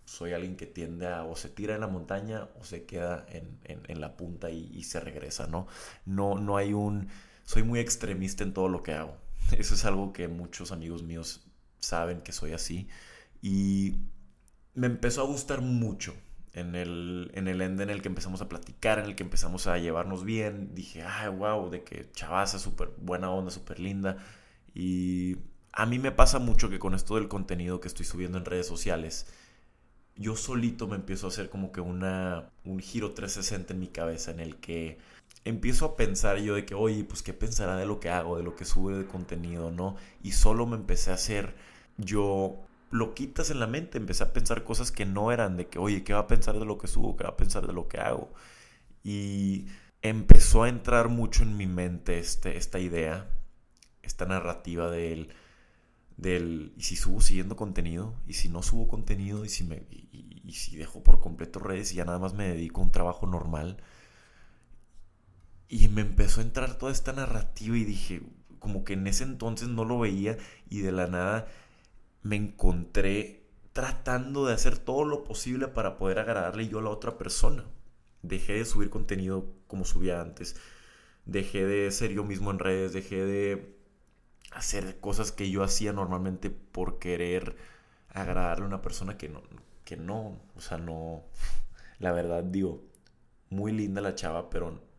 soy 0.05 0.33
alguien 0.33 0.57
que 0.57 0.65
tiende 0.67 1.07
a 1.07 1.23
o 1.23 1.35
se 1.35 1.49
tira 1.49 1.75
en 1.75 1.81
la 1.81 1.87
montaña 1.87 2.49
o 2.59 2.63
se 2.65 2.85
queda 2.85 3.25
en, 3.29 4.01
la 4.01 4.17
punta 4.17 4.49
y, 4.51 4.83
se 4.83 4.99
regresa, 4.99 5.47
¿no? 5.47 5.67
¿no? 6.05 6.35
No 6.35 6.57
hay 6.57 6.73
un... 6.73 7.07
Soy 7.43 7.63
muy 7.63 7.79
extremista 7.79 8.43
en 8.43 8.53
todo 8.53 8.69
lo 8.69 8.83
que 8.83 8.93
hago. 8.93 9.17
Eso 9.57 9.73
es 9.73 9.85
algo 9.85 10.13
que 10.13 10.27
muchos 10.27 10.71
amigos 10.71 11.03
míos 11.03 11.45
saben 11.79 12.21
que 12.21 12.31
soy 12.31 12.53
así. 12.53 12.87
Y 13.41 13.95
me 14.73 14.87
empezó 14.87 15.21
a 15.21 15.25
gustar 15.25 15.61
mucho 15.61 16.13
en 16.53 16.75
el, 16.75 17.31
en 17.33 17.47
el 17.47 17.61
end 17.61 17.81
en 17.81 17.89
el 17.89 18.01
que 18.01 18.09
empezamos 18.09 18.41
a 18.41 18.49
platicar, 18.49 18.99
en 18.99 19.05
el 19.05 19.15
que 19.15 19.23
empezamos 19.23 19.67
a 19.67 19.77
llevarnos 19.77 20.23
bien. 20.23 20.75
Dije, 20.75 21.03
ay, 21.03 21.29
wow, 21.29 21.69
de 21.69 21.83
que 21.83 22.11
chavaza, 22.11 22.59
súper 22.59 22.91
buena 22.97 23.31
onda, 23.31 23.51
súper 23.51 23.79
linda 23.79 24.17
y 24.73 25.37
a 25.73 25.85
mí 25.85 25.99
me 25.99 26.11
pasa 26.11 26.39
mucho 26.39 26.69
que 26.69 26.79
con 26.79 26.93
esto 26.93 27.15
del 27.15 27.27
contenido 27.27 27.79
que 27.81 27.87
estoy 27.87 28.05
subiendo 28.05 28.37
en 28.37 28.45
redes 28.45 28.67
sociales, 28.67 29.27
yo 30.15 30.35
solito 30.35 30.87
me 30.87 30.95
empiezo 30.95 31.27
a 31.27 31.29
hacer 31.29 31.49
como 31.49 31.71
que 31.71 31.81
una, 31.81 32.49
un 32.65 32.79
giro 32.79 33.13
360 33.13 33.73
en 33.73 33.79
mi 33.79 33.87
cabeza 33.87 34.31
en 34.31 34.39
el 34.39 34.57
que 34.57 34.99
empiezo 35.45 35.85
a 35.85 35.95
pensar 35.95 36.37
yo 36.39 36.55
de 36.55 36.65
que, 36.65 36.75
oye, 36.75 37.03
pues 37.03 37.23
qué 37.23 37.33
pensará 37.33 37.75
de 37.77 37.85
lo 37.85 37.99
que 37.99 38.09
hago, 38.09 38.37
de 38.37 38.43
lo 38.43 38.55
que 38.55 38.65
sube 38.65 38.97
de 38.97 39.05
contenido, 39.07 39.71
¿no? 39.71 39.95
Y 40.23 40.33
solo 40.33 40.65
me 40.65 40.75
empecé 40.77 41.11
a 41.11 41.15
hacer 41.15 41.55
yo 41.97 42.59
lo 42.91 43.13
quitas 43.13 43.51
en 43.51 43.59
la 43.59 43.67
mente, 43.67 43.97
empecé 43.97 44.23
a 44.23 44.33
pensar 44.33 44.63
cosas 44.63 44.91
que 44.91 45.05
no 45.05 45.31
eran 45.31 45.57
de 45.57 45.67
que, 45.67 45.79
oye, 45.79 46.03
¿qué 46.03 46.13
va 46.13 46.19
a 46.21 46.27
pensar 46.27 46.59
de 46.59 46.65
lo 46.65 46.77
que 46.77 46.87
subo? 46.87 47.15
¿Qué 47.17 47.23
va 47.23 47.31
a 47.31 47.37
pensar 47.37 47.67
de 47.67 47.73
lo 47.73 47.87
que 47.87 47.99
hago? 47.99 48.33
Y 49.03 49.67
empezó 50.01 50.63
a 50.63 50.69
entrar 50.69 51.09
mucho 51.09 51.43
en 51.43 51.57
mi 51.57 51.67
mente 51.67 52.19
este, 52.19 52.57
esta 52.57 52.79
idea 52.79 53.27
esta 54.03 54.25
narrativa 54.25 54.89
del, 54.89 55.29
del 56.17 56.73
y 56.77 56.83
si 56.83 56.95
subo 56.95 57.21
siguiendo 57.21 57.55
contenido, 57.55 58.15
y 58.27 58.33
si 58.33 58.49
no 58.49 58.63
subo 58.63 58.87
contenido, 58.87 59.45
y 59.45 59.49
si, 59.49 59.63
me, 59.63 59.83
y, 59.89 60.53
si 60.53 60.75
dejo 60.77 61.03
por 61.03 61.19
completo 61.19 61.59
redes 61.59 61.93
y 61.93 61.95
ya 61.95 62.05
nada 62.05 62.19
más 62.19 62.33
me 62.33 62.47
dedico 62.47 62.81
a 62.81 62.85
un 62.85 62.91
trabajo 62.91 63.27
normal. 63.27 63.77
Y 65.71 65.87
me 65.87 66.01
empezó 66.01 66.41
a 66.41 66.43
entrar 66.43 66.77
toda 66.77 66.91
esta 66.91 67.13
narrativa 67.13 67.77
y 67.77 67.85
dije, 67.85 68.21
como 68.59 68.83
que 68.83 68.91
en 68.91 69.07
ese 69.07 69.23
entonces 69.23 69.69
no 69.69 69.85
lo 69.85 69.99
veía 69.99 70.37
y 70.69 70.81
de 70.81 70.91
la 70.91 71.07
nada 71.07 71.47
me 72.23 72.35
encontré 72.35 73.45
tratando 73.71 74.45
de 74.45 74.53
hacer 74.53 74.77
todo 74.77 75.05
lo 75.05 75.23
posible 75.23 75.69
para 75.69 75.97
poder 75.97 76.19
agradarle 76.19 76.67
yo 76.67 76.79
a 76.79 76.81
la 76.81 76.89
otra 76.89 77.17
persona. 77.17 77.63
Dejé 78.21 78.55
de 78.55 78.65
subir 78.65 78.89
contenido 78.89 79.45
como 79.67 79.85
subía 79.85 80.19
antes. 80.19 80.57
Dejé 81.25 81.65
de 81.65 81.89
ser 81.91 82.11
yo 82.11 82.25
mismo 82.25 82.51
en 82.51 82.59
redes. 82.59 82.91
Dejé 82.91 83.23
de 83.23 83.77
hacer 84.51 84.99
cosas 84.99 85.31
que 85.31 85.49
yo 85.51 85.63
hacía 85.63 85.93
normalmente 85.93 86.49
por 86.49 86.99
querer 86.99 87.55
agradarle 88.09 88.65
a 88.65 88.67
una 88.67 88.81
persona 88.81 89.17
que 89.17 89.29
no, 89.29 89.41
que 89.85 89.95
no, 89.95 90.37
o 90.53 90.59
sea, 90.59 90.77
no, 90.77 91.23
la 91.99 92.11
verdad 92.11 92.43
digo, 92.43 92.83
muy 93.49 93.71
linda 93.71 94.01
la 94.01 94.15
chava, 94.15 94.49
pero 94.49 94.90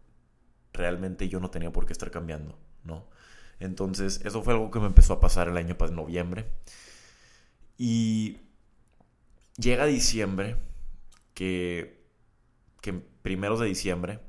realmente 0.72 1.28
yo 1.28 1.40
no 1.40 1.50
tenía 1.50 1.72
por 1.72 1.86
qué 1.86 1.92
estar 1.92 2.10
cambiando, 2.10 2.58
¿no? 2.84 3.06
Entonces, 3.60 4.20
eso 4.24 4.42
fue 4.42 4.54
algo 4.54 4.70
que 4.70 4.80
me 4.80 4.86
empezó 4.86 5.14
a 5.14 5.20
pasar 5.20 5.48
el 5.48 5.56
año 5.56 5.76
pasado, 5.76 6.02
noviembre. 6.02 6.46
Y 7.78 8.40
llega 9.56 9.86
diciembre, 9.86 10.56
que, 11.34 12.04
que 12.80 12.92
primeros 12.92 13.60
de 13.60 13.66
diciembre 13.66 14.20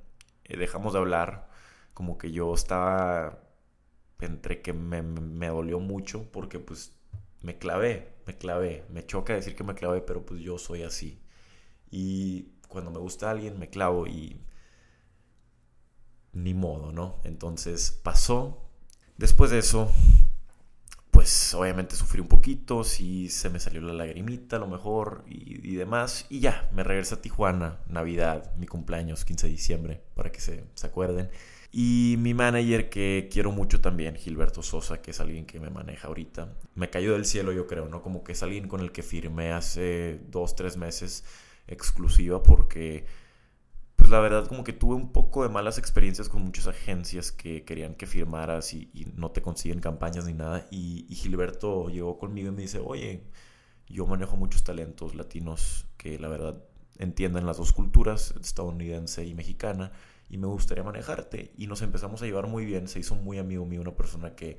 eh, 0.46 0.58
dejamos 0.58 0.94
de 0.94 1.00
hablar, 1.00 1.50
como 1.94 2.18
que 2.18 2.32
yo 2.32 2.54
estaba 2.54 3.40
entre 4.20 4.62
que 4.62 4.74
me, 4.74 5.02
me, 5.02 5.48
dolió 5.48 5.80
mucho 5.80 6.32
porque 6.32 6.58
pues 6.60 6.94
me 7.42 7.58
clavé, 7.58 8.14
me 8.26 8.38
clavé, 8.38 8.86
me 8.90 9.06
choca 9.06 9.34
decir 9.34 9.56
que 9.56 9.64
me 9.66 9.76
clavé, 9.76 10.02
pero 10.02 10.26
pues 10.26 10.42
yo 10.42 10.58
soy 10.58 10.84
así. 10.84 11.22
Y 11.92 12.54
cuando 12.70 12.92
me 12.92 13.00
gusta 13.00 13.30
alguien 13.32 13.60
me 13.60 13.70
clavo 13.70 14.08
y 14.08 14.42
ni 16.34 16.54
modo, 16.54 16.92
¿no? 16.92 17.20
Entonces 17.24 17.92
pasó. 18.04 18.60
Después 19.18 19.52
de 19.52 19.60
eso, 19.60 19.92
pues 21.12 21.54
obviamente 21.54 21.96
sufrí 21.96 22.20
un 22.20 22.28
poquito, 22.28 22.84
sí 22.84 23.30
se 23.30 23.50
me 23.50 23.60
salió 23.60 23.82
la 23.82 23.94
lagrimita 23.94 24.56
a 24.56 24.60
lo 24.60 24.68
mejor 24.68 25.24
y, 25.28 25.76
demás. 25.76 26.26
Y 26.30 26.40
ya, 26.40 26.70
me 26.74 26.84
regresé 26.84 27.16
a 27.16 27.22
Tijuana, 27.22 27.80
Navidad, 27.88 28.56
mi 28.58 28.66
cumpleaños, 28.66 29.24
15 29.24 29.48
de 29.48 29.54
diciembre, 29.54 30.04
para 30.16 30.32
que 30.32 30.42
se, 30.42 30.66
se 30.74 30.88
acuerden. 30.88 31.30
Y 31.72 32.18
mi 32.20 32.34
manager, 32.34 32.90
que 32.90 33.30
quiero 33.32 33.52
mucho 33.52 33.82
también, 33.82 34.16
Gilberto 34.16 34.62
Sosa, 34.62 35.02
que 35.02 35.12
es 35.12 35.20
alguien 35.20 35.46
que 35.46 35.60
me 35.60 35.70
maneja 35.70 36.08
ahorita, 36.08 36.56
me 36.76 36.90
cayó 36.90 37.14
del 37.14 37.26
cielo, 37.26 37.52
yo 37.52 37.66
creo, 37.66 37.90
¿no? 37.90 38.02
Como 38.02 38.24
que 38.24 38.34
es 38.34 38.44
alguien 38.44 38.68
con 38.68 38.82
el 38.82 38.92
que 38.92 39.02
firmé 39.02 39.52
hace 39.52 40.20
dos, 40.30 40.56
tres 40.56 40.78
meses 40.78 41.24
exclusiva, 41.68 42.44
porque, 42.44 43.06
pues 43.96 44.10
la 44.10 44.20
verdad, 44.20 44.48
como 44.48 44.64
que 44.64 44.74
tuve 44.74 44.96
un 44.96 45.12
poco 45.12 45.44
de 45.44 45.50
malas 45.50 45.78
experiencias 45.78 46.30
con 46.30 46.44
muchas 46.44 46.68
agencias 46.68 47.32
que 47.32 47.64
querían 47.64 47.96
que 47.96 48.06
firmaras 48.06 48.74
y, 48.74 48.90
no 49.16 49.32
te 49.32 49.42
consiguen 49.42 49.80
campañas 49.80 50.26
ni 50.26 50.34
nada. 50.34 50.68
Y, 50.72 51.06
y 51.10 51.16
Gilberto 51.16 51.90
llegó 51.90 52.18
conmigo 52.18 52.50
y 52.50 52.52
me 52.52 52.62
dice, 52.64 52.80
oye, 52.84 53.24
yo 53.88 54.06
manejo 54.08 54.36
muchos 54.38 54.64
talentos 54.64 55.16
latinos 55.16 55.86
que 55.98 56.20
la 56.20 56.28
verdad 56.28 56.64
entienden 56.98 57.46
las 57.46 57.58
dos 57.58 57.74
culturas, 57.74 58.34
estadounidense 58.42 59.26
y 59.26 59.34
mexicana 59.34 59.92
y 60.30 60.38
me 60.38 60.48
gustaría 60.48 60.84
manejarte. 60.84 61.52
Y 61.58 61.68
nos 61.68 61.82
empezamos 61.82 62.22
a 62.22 62.26
llevar 62.26 62.48
muy 62.48 62.66
bien, 62.66 62.88
se 62.88 63.00
hizo 63.00 63.16
muy 63.16 63.38
amigo 63.38 63.66
mío, 63.66 63.82
una 63.82 63.96
persona 63.96 64.36
que, 64.36 64.58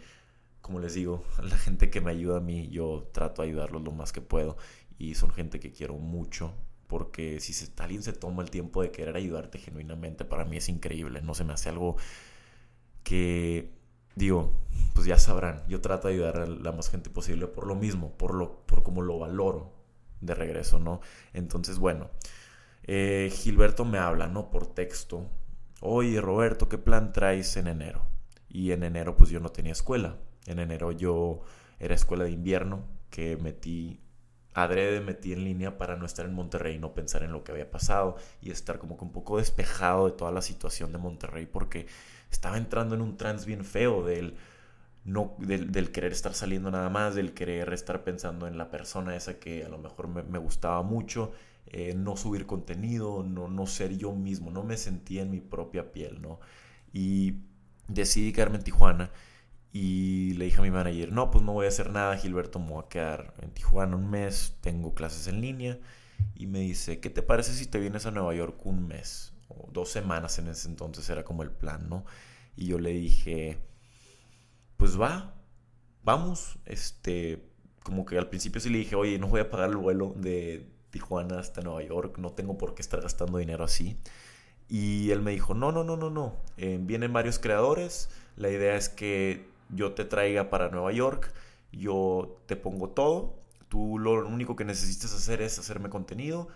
como 0.60 0.80
les 0.80 0.94
digo, 0.94 1.24
la 1.42 1.58
gente 1.58 1.90
que 1.90 2.00
me 2.00 2.10
ayuda 2.10 2.38
a 2.38 2.40
mí, 2.40 2.68
yo 2.68 3.10
trato 3.12 3.42
de 3.42 3.48
ayudarlos 3.48 3.82
lo 3.82 3.92
más 3.92 4.12
que 4.12 4.20
puedo 4.20 4.56
y 4.98 5.14
son 5.14 5.30
gente 5.30 5.60
que 5.60 5.72
quiero 5.72 5.94
mucho. 5.94 6.54
Porque 6.94 7.40
si 7.40 7.52
alguien 7.78 8.04
se 8.04 8.12
toma 8.12 8.44
el 8.44 8.50
tiempo 8.50 8.80
de 8.80 8.92
querer 8.92 9.16
ayudarte 9.16 9.58
genuinamente, 9.58 10.24
para 10.24 10.44
mí 10.44 10.58
es 10.58 10.68
increíble. 10.68 11.22
No 11.22 11.34
se 11.34 11.42
me 11.42 11.52
hace 11.52 11.70
algo 11.70 11.96
que, 13.02 13.72
digo, 14.14 14.52
pues 14.94 15.04
ya 15.04 15.18
sabrán, 15.18 15.64
yo 15.66 15.80
trato 15.80 16.06
de 16.06 16.14
ayudar 16.14 16.38
a 16.38 16.46
la 16.46 16.70
más 16.70 16.88
gente 16.88 17.10
posible 17.10 17.48
por 17.48 17.66
lo 17.66 17.74
mismo, 17.74 18.12
por, 18.16 18.32
lo, 18.34 18.64
por 18.66 18.84
cómo 18.84 19.02
lo 19.02 19.18
valoro 19.18 19.72
de 20.20 20.34
regreso, 20.34 20.78
¿no? 20.78 21.00
Entonces, 21.32 21.80
bueno, 21.80 22.10
eh, 22.84 23.28
Gilberto 23.34 23.84
me 23.84 23.98
habla, 23.98 24.28
¿no? 24.28 24.52
Por 24.52 24.68
texto 24.68 25.28
oye 25.80 26.20
Roberto, 26.20 26.68
¿qué 26.68 26.78
plan 26.78 27.12
traes 27.12 27.56
en 27.56 27.66
enero? 27.66 28.06
Y 28.48 28.70
en 28.70 28.84
enero 28.84 29.16
pues 29.16 29.30
yo 29.30 29.40
no 29.40 29.50
tenía 29.50 29.72
escuela. 29.72 30.16
En 30.46 30.60
enero 30.60 30.92
yo 30.92 31.40
era 31.80 31.96
escuela 31.96 32.22
de 32.22 32.30
invierno 32.30 32.84
que 33.10 33.36
metí, 33.36 34.00
adrede 34.54 35.00
metí 35.00 35.32
en 35.32 35.44
línea 35.44 35.76
para 35.76 35.96
no 35.96 36.06
estar 36.06 36.25
en 36.25 36.34
Monterrey, 36.34 36.78
no 36.78 36.94
pensar 36.94 37.23
en 37.23 37.32
lo 37.32 37.44
que 37.44 37.52
había 37.52 37.70
pasado 37.70 38.16
y 38.40 38.50
estar 38.50 38.78
como 38.78 38.96
que 38.96 39.04
un 39.04 39.12
poco 39.12 39.38
despejado 39.38 40.06
de 40.06 40.12
toda 40.12 40.30
la 40.32 40.42
situación 40.42 40.92
de 40.92 40.99
Monterrey 40.99 41.46
porque 41.46 41.87
estaba 42.30 42.56
entrando 42.56 42.94
en 42.94 43.02
un 43.02 43.16
trance 43.16 43.46
bien 43.46 43.64
feo 43.64 44.04
del... 44.04 44.37
No, 45.06 45.37
del, 45.37 45.92
querer 45.92 46.12
estar 46.12 46.32
saliendo 46.32 46.70
nada 46.70 46.88
más, 46.88 47.14
del 47.14 47.34
querer 47.34 47.70
estar 47.75 48.04
pensando 48.04 48.46
en 48.46 48.56
la 48.56 48.70
persona 48.70 49.14
esa 49.14 49.38
que 49.38 49.62
a 49.62 49.68
lo 49.68 49.76
mejor 49.76 50.08
me, 50.08 50.23
me 50.23 50.38
gustaba 50.38 50.82
mucho 50.82 51.32
eh, 51.66 51.94
no 51.94 52.16
subir 52.16 52.46
contenido, 52.46 53.23
no, 53.23 53.49
no 53.49 53.66
ser 53.66 53.96
yo 53.96 54.12
mismo, 54.12 54.50
no 54.50 54.62
me 54.62 54.76
sentía 54.76 55.23
en 55.23 55.30
mi 55.30 55.40
propia 55.40 55.92
piel, 55.92 56.23
¿no? 56.23 56.38
Y 56.92 57.40
decidí 57.88 58.32
quedarme 58.32 58.58
en 58.58 58.64
Tijuana 58.64 59.11
y 59.74 60.34
le 60.34 60.46
dije 60.46 60.60
a 60.60 60.62
mi 60.62 60.70
manager, 60.70 61.10
no, 61.12 61.30
pues 61.32 61.44
no 61.44 61.52
voy 61.52 61.66
a 61.66 61.68
hacer 61.68 61.90
nada, 61.90 62.16
Gilberto, 62.16 62.60
me 62.60 62.70
voy 62.70 62.84
a 62.84 62.88
quedar 62.88 63.34
en 63.42 63.50
Tijuana 63.50 63.96
un 63.96 64.08
mes, 64.08 64.56
tengo 64.60 64.94
clases 64.94 65.26
en 65.26 65.40
línea. 65.40 65.78
Y 66.36 66.46
me 66.46 66.60
dice, 66.60 67.00
¿qué 67.00 67.10
te 67.10 67.22
parece 67.22 67.52
si 67.52 67.66
te 67.66 67.80
vienes 67.80 68.06
a 68.06 68.12
Nueva 68.12 68.32
York 68.34 68.64
un 68.64 68.86
mes? 68.86 69.32
O 69.48 69.68
dos 69.72 69.90
semanas 69.90 70.38
en 70.38 70.46
ese 70.46 70.68
entonces 70.68 71.10
era 71.10 71.24
como 71.24 71.42
el 71.42 71.50
plan, 71.50 71.88
¿no? 71.88 72.04
Y 72.56 72.66
yo 72.66 72.78
le 72.78 72.90
dije, 72.90 73.58
pues 74.76 74.98
va, 74.98 75.34
vamos. 76.04 76.56
Este, 76.66 77.44
como 77.82 78.04
que 78.06 78.16
al 78.16 78.28
principio 78.28 78.60
sí 78.60 78.70
le 78.70 78.78
dije, 78.78 78.94
oye, 78.94 79.18
no 79.18 79.26
voy 79.26 79.40
a 79.40 79.50
pagar 79.50 79.70
el 79.70 79.76
vuelo 79.76 80.14
de, 80.16 80.70
Tijuana 80.94 81.40
hasta 81.40 81.60
Nueva 81.60 81.82
York, 81.82 82.18
no 82.18 82.30
tengo 82.30 82.56
por 82.56 82.76
qué 82.76 82.82
estar 82.82 83.00
gastando 83.00 83.38
dinero 83.38 83.64
así. 83.64 83.98
Y 84.68 85.10
él 85.10 85.22
me 85.22 85.32
dijo, 85.32 85.52
no, 85.52 85.72
no, 85.72 85.82
no, 85.82 85.96
no, 85.96 86.08
no, 86.08 86.36
eh, 86.56 86.78
vienen 86.80 87.12
varios 87.12 87.40
creadores, 87.40 88.10
la 88.36 88.48
idea 88.48 88.76
es 88.76 88.88
que 88.88 89.53
yo 89.71 89.92
te 89.92 90.04
traiga 90.04 90.50
para 90.50 90.68
Nueva 90.71 90.92
York, 90.92 91.33
yo 91.73 92.40
te 92.47 92.56
pongo 92.56 92.90
todo, 92.90 93.38
tú 93.68 93.99
lo 93.99 94.26
único 94.26 94.56
que 94.56 94.64
necesitas 94.64 95.12
hacer 95.12 95.42
es 95.42 95.59
hacerme 95.59 95.90
contenido, 95.90 96.49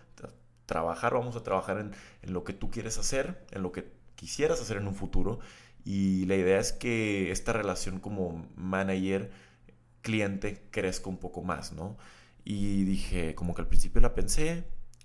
trabajar, 0.67 1.15
vamos 1.15 1.35
a 1.35 1.43
trabajar 1.43 1.79
en, 1.79 1.93
lo 2.33 2.45
que 2.45 2.53
tú 2.53 2.71
quieres 2.71 2.99
hacer, 2.99 3.45
en 3.51 3.63
lo 3.63 3.73
que 3.73 3.91
quisieras 4.15 4.61
hacer 4.61 4.77
en 4.77 4.87
un 4.87 4.95
futuro. 4.95 5.41
Y 5.85 6.27
la 6.27 6.37
idea 6.37 6.61
es 6.61 6.73
que 6.73 7.33
esta 7.33 7.53
relación 7.55 7.99
como 8.01 8.47
manager-cliente 8.57 10.63
crezca 10.71 11.09
un 11.09 11.17
poco 11.17 11.43
más, 11.43 11.73
¿no? 11.73 11.97
Y 12.45 12.85
dije, 12.85 13.35
como 13.35 13.55
que 13.55 13.63
al 13.63 13.69
principio 13.69 14.01
la 14.01 14.15
pensé 14.15 14.65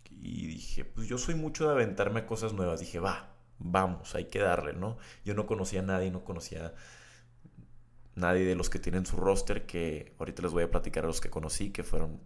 y 0.09 0.47
dije, 0.47 0.85
pues 0.85 1.07
yo 1.07 1.17
soy 1.17 1.35
mucho 1.35 1.67
de 1.67 1.71
aventarme 1.71 2.25
cosas 2.25 2.53
nuevas. 2.53 2.79
Dije, 2.81 2.99
va, 2.99 3.33
vamos, 3.59 4.15
hay 4.15 4.25
que 4.25 4.39
darle, 4.39 4.73
¿no? 4.73 4.97
Yo 5.25 5.33
no 5.33 5.45
conocía 5.45 5.79
a 5.79 5.83
nadie, 5.83 6.11
no 6.11 6.25
conocía 6.25 6.67
a 6.67 6.73
nadie 8.15 8.45
de 8.45 8.55
los 8.55 8.69
que 8.69 8.79
tienen 8.79 9.05
su 9.05 9.17
roster, 9.17 9.65
que 9.65 10.13
ahorita 10.19 10.41
les 10.43 10.51
voy 10.51 10.63
a 10.63 10.71
platicar 10.71 11.03
a 11.03 11.07
los 11.07 11.21
que 11.21 11.29
conocí, 11.29 11.71
que 11.71 11.83
fueron 11.83 12.19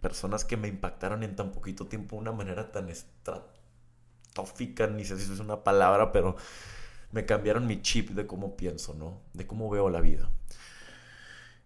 personas 0.00 0.44
que 0.44 0.56
me 0.56 0.68
impactaron 0.68 1.22
en 1.22 1.36
tan 1.36 1.52
poquito 1.52 1.86
tiempo 1.86 2.16
de 2.16 2.22
una 2.22 2.32
manera 2.32 2.70
tan 2.70 2.88
estratófica, 2.88 4.86
ni 4.86 5.04
sé 5.04 5.18
si 5.18 5.32
es 5.32 5.40
una 5.40 5.64
palabra, 5.64 6.12
pero 6.12 6.36
me 7.12 7.24
cambiaron 7.24 7.66
mi 7.66 7.80
chip 7.82 8.10
de 8.10 8.26
cómo 8.26 8.56
pienso, 8.56 8.94
¿no? 8.94 9.20
De 9.32 9.46
cómo 9.46 9.70
veo 9.70 9.88
la 9.90 10.00
vida. 10.00 10.30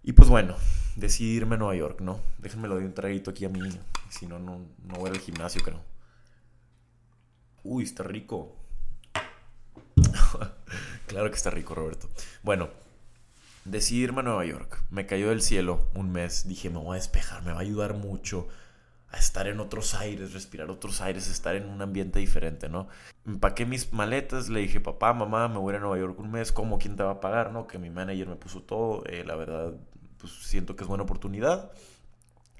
Y 0.02 0.12
pues 0.12 0.28
bueno, 0.28 0.56
decidí 0.96 1.36
irme 1.36 1.56
a 1.56 1.58
Nueva 1.58 1.74
York, 1.74 2.00
¿no? 2.00 2.20
Déjenme 2.38 2.68
lo 2.68 2.76
de 2.78 2.86
un 2.86 2.94
traguito 2.94 3.30
aquí 3.30 3.44
a 3.44 3.48
mí, 3.48 3.60
si 4.08 4.26
no, 4.26 4.38
no, 4.38 4.66
no 4.84 4.94
voy 4.94 5.10
al 5.10 5.18
gimnasio, 5.18 5.62
creo. 5.62 5.82
Uy, 7.62 7.84
está 7.84 8.02
rico. 8.02 8.56
claro 11.06 11.28
que 11.28 11.36
está 11.36 11.50
rico, 11.50 11.74
Roberto. 11.74 12.08
Bueno, 12.42 12.70
decidí 13.70 14.02
irme 14.02 14.20
a 14.20 14.24
Nueva 14.24 14.44
York. 14.44 14.84
Me 14.90 15.06
cayó 15.06 15.30
del 15.30 15.42
cielo 15.42 15.88
un 15.94 16.12
mes. 16.12 16.46
Dije, 16.48 16.70
me 16.70 16.78
voy 16.78 16.92
a 16.92 17.00
despejar, 17.00 17.42
me 17.42 17.52
va 17.52 17.58
a 17.58 17.62
ayudar 17.62 17.94
mucho 17.94 18.48
a 19.12 19.16
estar 19.16 19.48
en 19.48 19.58
otros 19.58 19.94
aires, 19.94 20.32
respirar 20.32 20.70
otros 20.70 21.00
aires, 21.00 21.28
estar 21.28 21.56
en 21.56 21.68
un 21.68 21.82
ambiente 21.82 22.20
diferente, 22.20 22.68
¿no? 22.68 22.88
Empaqué 23.26 23.66
mis 23.66 23.92
maletas, 23.92 24.48
le 24.48 24.60
dije, 24.60 24.80
papá, 24.80 25.12
mamá, 25.12 25.48
me 25.48 25.58
voy 25.58 25.74
a, 25.74 25.80
Nueva 25.80 25.98
York 25.98 26.18
un 26.20 26.30
mes, 26.30 26.52
¿cómo? 26.52 26.78
¿Quién 26.78 26.96
te 26.96 27.02
va 27.02 27.12
a 27.12 27.20
pagar? 27.20 27.52
¿No? 27.52 27.66
Que 27.66 27.78
mi 27.78 27.90
manager 27.90 28.28
me 28.28 28.36
puso 28.36 28.62
todo, 28.62 29.04
eh, 29.06 29.24
la 29.24 29.34
verdad, 29.34 29.74
pues 30.18 30.32
siento 30.32 30.76
que 30.76 30.84
es 30.84 30.88
buena 30.88 31.04
oportunidad. 31.04 31.72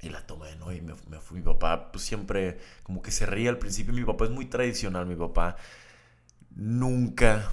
Y 0.03 0.09
la 0.09 0.27
tomé, 0.27 0.57
¿no? 0.57 0.73
Y 0.73 0.81
me, 0.81 0.95
me 1.09 1.21
fui. 1.21 1.39
Mi 1.39 1.45
papá, 1.45 1.93
pues 1.93 2.05
siempre 2.05 2.59
como 2.83 3.03
que 3.03 3.11
se 3.11 3.27
ríe 3.27 3.49
al 3.51 3.59
principio. 3.59 3.93
Mi 3.93 4.03
papá 4.03 4.25
es 4.25 4.31
muy 4.31 4.47
tradicional. 4.47 5.05
Mi 5.05 5.15
papá 5.15 5.57
nunca, 6.55 7.51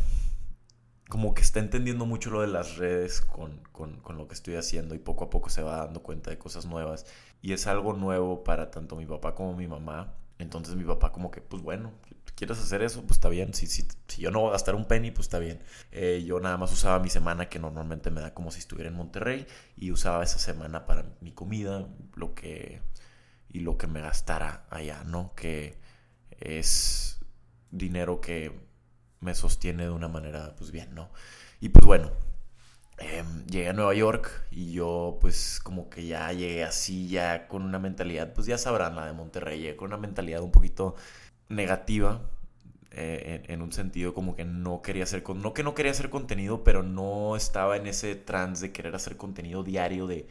como 1.10 1.34
que 1.34 1.42
está 1.42 1.60
entendiendo 1.60 2.06
mucho 2.06 2.30
lo 2.30 2.42
de 2.42 2.48
las 2.48 2.78
redes 2.78 3.22
con, 3.22 3.62
con, 3.72 4.00
con, 4.02 4.18
lo 4.18 4.28
que 4.28 4.34
estoy 4.34 4.56
haciendo 4.56 4.94
y 4.96 5.00
poco 5.00 5.26
a 5.26 5.30
poco 5.30 5.50
se 5.50 5.62
va 5.62 5.78
dando 5.78 6.04
cuenta 6.04 6.30
de 6.30 6.38
cosas 6.38 6.66
nuevas. 6.66 7.06
Y 7.42 7.54
es 7.54 7.68
algo 7.68 7.94
nuevo 7.94 8.44
para 8.44 8.72
tanto 8.72 8.96
mi 8.96 9.06
papá 9.06 9.36
como 9.36 9.56
mi 9.56 9.68
mamá. 9.68 10.16
Entonces 10.40 10.76
mi 10.76 10.84
papá 10.84 11.12
como 11.12 11.32
que, 11.32 11.42
pues 11.42 11.64
bueno, 11.64 11.94
¿quieres 12.36 12.60
hacer 12.60 12.84
eso? 12.84 13.02
Pues 13.02 13.14
está 13.14 13.30
bien. 13.30 13.54
Si, 13.54 13.68
si, 13.68 13.88
si 14.08 14.22
yo 14.22 14.32
no 14.32 14.42
voy 14.42 14.50
a 14.50 14.52
gastar 14.54 14.76
un 14.76 14.86
penny, 14.86 15.12
pues 15.12 15.28
está 15.28 15.40
bien. 15.40 15.62
Eh, 15.92 16.24
yo 16.26 16.40
nada 16.40 16.58
más 16.58 16.72
usaba 16.74 17.00
mi 17.00 17.10
semana 17.10 17.50
que 17.50 17.60
normalmente 17.60 18.12
me 18.12 18.22
da 18.22 18.34
como 18.34 18.52
si 18.52 18.60
estuviera 18.60 18.90
en 18.90 18.96
Monterrey 18.96 19.48
y 19.76 19.92
usaba 19.92 20.24
esa 20.24 20.40
semana 20.40 20.86
para 20.86 21.06
mi 21.22 21.32
comida, 21.32 21.88
lo 22.16 22.34
que 22.36 22.82
y 23.50 23.62
lo 23.62 23.78
que 23.78 23.88
me 23.88 24.02
gastara 24.02 24.68
allá, 24.70 25.04
¿no? 25.06 25.34
Que 25.36 25.80
es 26.32 27.20
dinero 27.72 28.22
que 28.22 28.67
me 29.22 29.34
sostiene 29.36 29.84
de 29.84 29.90
una 29.90 30.08
manera, 30.08 30.56
pues 30.58 30.72
bien, 30.72 30.94
¿no? 30.96 31.10
Y 31.60 31.70
pues 31.70 31.86
bueno, 31.86 32.12
em, 32.98 33.46
llegué 33.48 33.70
a 33.70 33.74
Nueva 33.74 33.94
York 33.94 34.30
y 34.52 34.72
yo 34.74 35.18
pues 35.22 35.60
como 35.64 35.90
que 35.90 36.08
ya 36.08 36.32
llegué 36.34 36.64
así, 36.64 37.08
ya 37.10 37.48
con 37.48 37.64
una 37.64 37.80
mentalidad, 37.80 38.34
pues 38.34 38.48
ya 38.48 38.58
sabrán 38.58 38.96
la 38.96 39.06
de 39.06 39.14
Monterrey, 39.14 39.60
llegué 39.60 39.76
con 39.76 39.88
una 39.88 39.98
mentalidad 39.98 40.42
un 40.42 40.52
poquito 40.52 40.96
negativa. 41.50 42.22
Eh, 42.92 43.44
en, 43.50 43.62
un 43.62 43.72
sentido 43.74 44.14
como 44.16 44.36
que 44.36 44.44
no 44.46 44.82
quería 44.82 45.04
hacer, 45.04 45.24
no 45.30 45.54
que 45.54 45.62
no 45.62 45.76
quería 45.76 45.92
hacer 45.92 46.10
contenido, 46.10 46.64
pero 46.64 46.82
no 46.84 47.36
estaba 47.36 47.78
en 47.78 47.86
ese 47.86 48.16
trance 48.16 48.68
de 48.68 48.72
querer 48.74 48.96
hacer 48.96 49.18
contenido 49.18 49.64
diario 49.64 50.08
de 50.08 50.28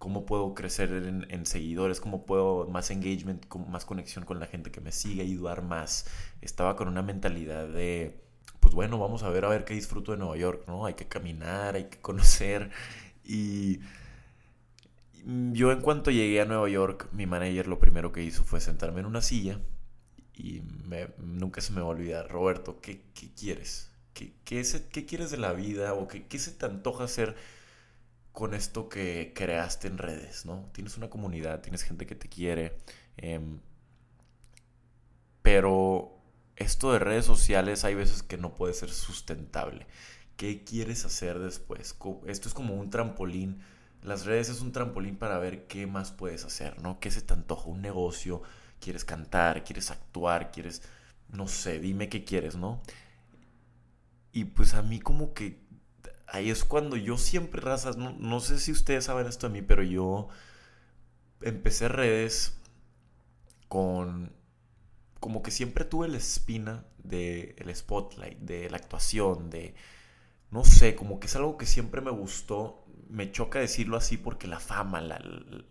cómo 0.00 0.26
puedo 0.26 0.54
crecer 0.54 0.90
en, 1.28 1.46
seguidores, 1.46 2.00
cómo 2.00 2.26
puedo 2.26 2.66
más 2.68 2.90
engagement, 2.90 3.46
más 3.68 3.84
conexión 3.84 4.24
con 4.24 4.40
la 4.40 4.46
gente 4.46 4.70
que 4.72 4.80
me 4.80 4.92
sigue, 4.92 5.22
ayudar 5.22 5.62
más. 5.62 6.06
Estaba 6.40 6.74
con 6.74 6.88
una 6.88 7.02
mentalidad 7.02 7.68
de, 7.68 8.18
pues 8.60 8.74
bueno, 8.74 8.98
vamos 8.98 9.22
a 9.22 9.30
ver 9.30 9.44
a 9.44 9.48
ver 9.48 9.64
qué 9.64 9.74
disfruto 9.74 10.12
de 10.12 10.18
Nueva 10.18 10.36
York, 10.36 10.64
¿no? 10.66 10.86
Hay 10.86 10.94
que 10.94 11.08
caminar, 11.08 11.74
hay 11.74 11.84
que 11.84 12.00
conocer 12.00 12.70
y 13.24 13.80
yo 15.24 15.72
en 15.72 15.80
cuanto 15.80 16.10
llegué 16.10 16.40
a 16.40 16.44
Nueva 16.44 16.68
York, 16.68 17.08
mi 17.12 17.26
manager 17.26 17.66
lo 17.66 17.78
primero 17.78 18.12
que 18.12 18.22
hizo 18.22 18.44
fue 18.44 18.60
sentarme 18.60 19.00
en 19.00 19.06
una 19.06 19.22
silla 19.22 19.60
y 20.34 20.62
nunca 21.18 21.60
se 21.60 21.72
me 21.72 21.80
va 21.80 21.88
a 21.88 21.90
olvidar, 21.90 22.28
Roberto, 22.30 22.80
¿qué, 22.80 23.02
quieres? 23.36 23.90
¿Qué, 24.14 24.32
qué, 24.44 24.64
¿Qué, 24.90 25.06
quieres 25.06 25.30
de 25.30 25.36
la 25.36 25.52
vida? 25.52 25.94
¿O 25.94 26.08
qué, 26.08 26.26
qué 26.26 26.38
se 26.38 26.52
te 26.52 26.66
antoja 26.66 27.04
hacer 27.04 27.36
con 28.32 28.54
esto 28.54 28.88
que 28.88 29.32
creaste 29.34 29.88
en 29.88 29.98
redes? 29.98 30.46
¿no? 30.46 30.70
Tienes 30.72 30.96
una 30.96 31.10
comunidad, 31.10 31.60
tienes 31.60 31.82
gente 31.82 32.06
que 32.06 32.14
te 32.14 32.28
quiere, 32.28 32.78
em, 33.18 33.60
pero 35.42 36.19
esto 36.60 36.92
de 36.92 36.98
redes 36.98 37.24
sociales 37.24 37.84
hay 37.84 37.94
veces 37.94 38.22
que 38.22 38.36
no 38.36 38.54
puede 38.54 38.74
ser 38.74 38.90
sustentable. 38.90 39.86
¿Qué 40.36 40.62
quieres 40.62 41.04
hacer 41.06 41.38
después? 41.38 41.96
Esto 42.26 42.48
es 42.48 42.54
como 42.54 42.74
un 42.74 42.90
trampolín. 42.90 43.62
Las 44.02 44.26
redes 44.26 44.50
es 44.50 44.60
un 44.60 44.70
trampolín 44.70 45.16
para 45.16 45.38
ver 45.38 45.66
qué 45.66 45.86
más 45.86 46.12
puedes 46.12 46.44
hacer, 46.44 46.80
¿no? 46.82 47.00
¿Qué 47.00 47.10
se 47.10 47.22
te 47.22 47.32
antoja? 47.32 47.68
Un 47.68 47.80
negocio, 47.80 48.42
quieres 48.78 49.06
cantar, 49.06 49.64
quieres 49.64 49.90
actuar, 49.90 50.50
quieres, 50.52 50.82
no 51.30 51.48
sé, 51.48 51.80
dime 51.80 52.10
qué 52.10 52.24
quieres, 52.24 52.56
¿no? 52.56 52.82
Y 54.32 54.44
pues 54.44 54.74
a 54.74 54.82
mí 54.82 55.00
como 55.00 55.32
que 55.32 55.60
ahí 56.26 56.50
es 56.50 56.64
cuando 56.64 56.96
yo 56.96 57.16
siempre, 57.16 57.62
razas, 57.62 57.96
no, 57.96 58.12
no 58.18 58.40
sé 58.40 58.58
si 58.58 58.70
ustedes 58.70 59.06
saben 59.06 59.26
esto 59.26 59.48
de 59.48 59.54
mí, 59.54 59.62
pero 59.62 59.82
yo 59.82 60.28
empecé 61.40 61.88
redes 61.88 62.58
con 63.68 64.39
como 65.20 65.42
que 65.42 65.50
siempre 65.50 65.84
tuve 65.84 66.08
la 66.08 66.16
espina 66.16 66.84
del 66.98 67.54
el 67.58 67.76
spotlight, 67.76 68.38
de 68.38 68.70
la 68.70 68.78
actuación, 68.78 69.50
de 69.50 69.74
no 70.50 70.64
sé, 70.64 70.96
como 70.96 71.20
que 71.20 71.26
es 71.28 71.36
algo 71.36 71.56
que 71.56 71.66
siempre 71.66 72.00
me 72.00 72.10
gustó. 72.10 72.84
Me 73.08 73.30
choca 73.32 73.58
decirlo 73.58 73.96
así 73.96 74.16
porque 74.16 74.46
la 74.46 74.60
fama, 74.60 75.00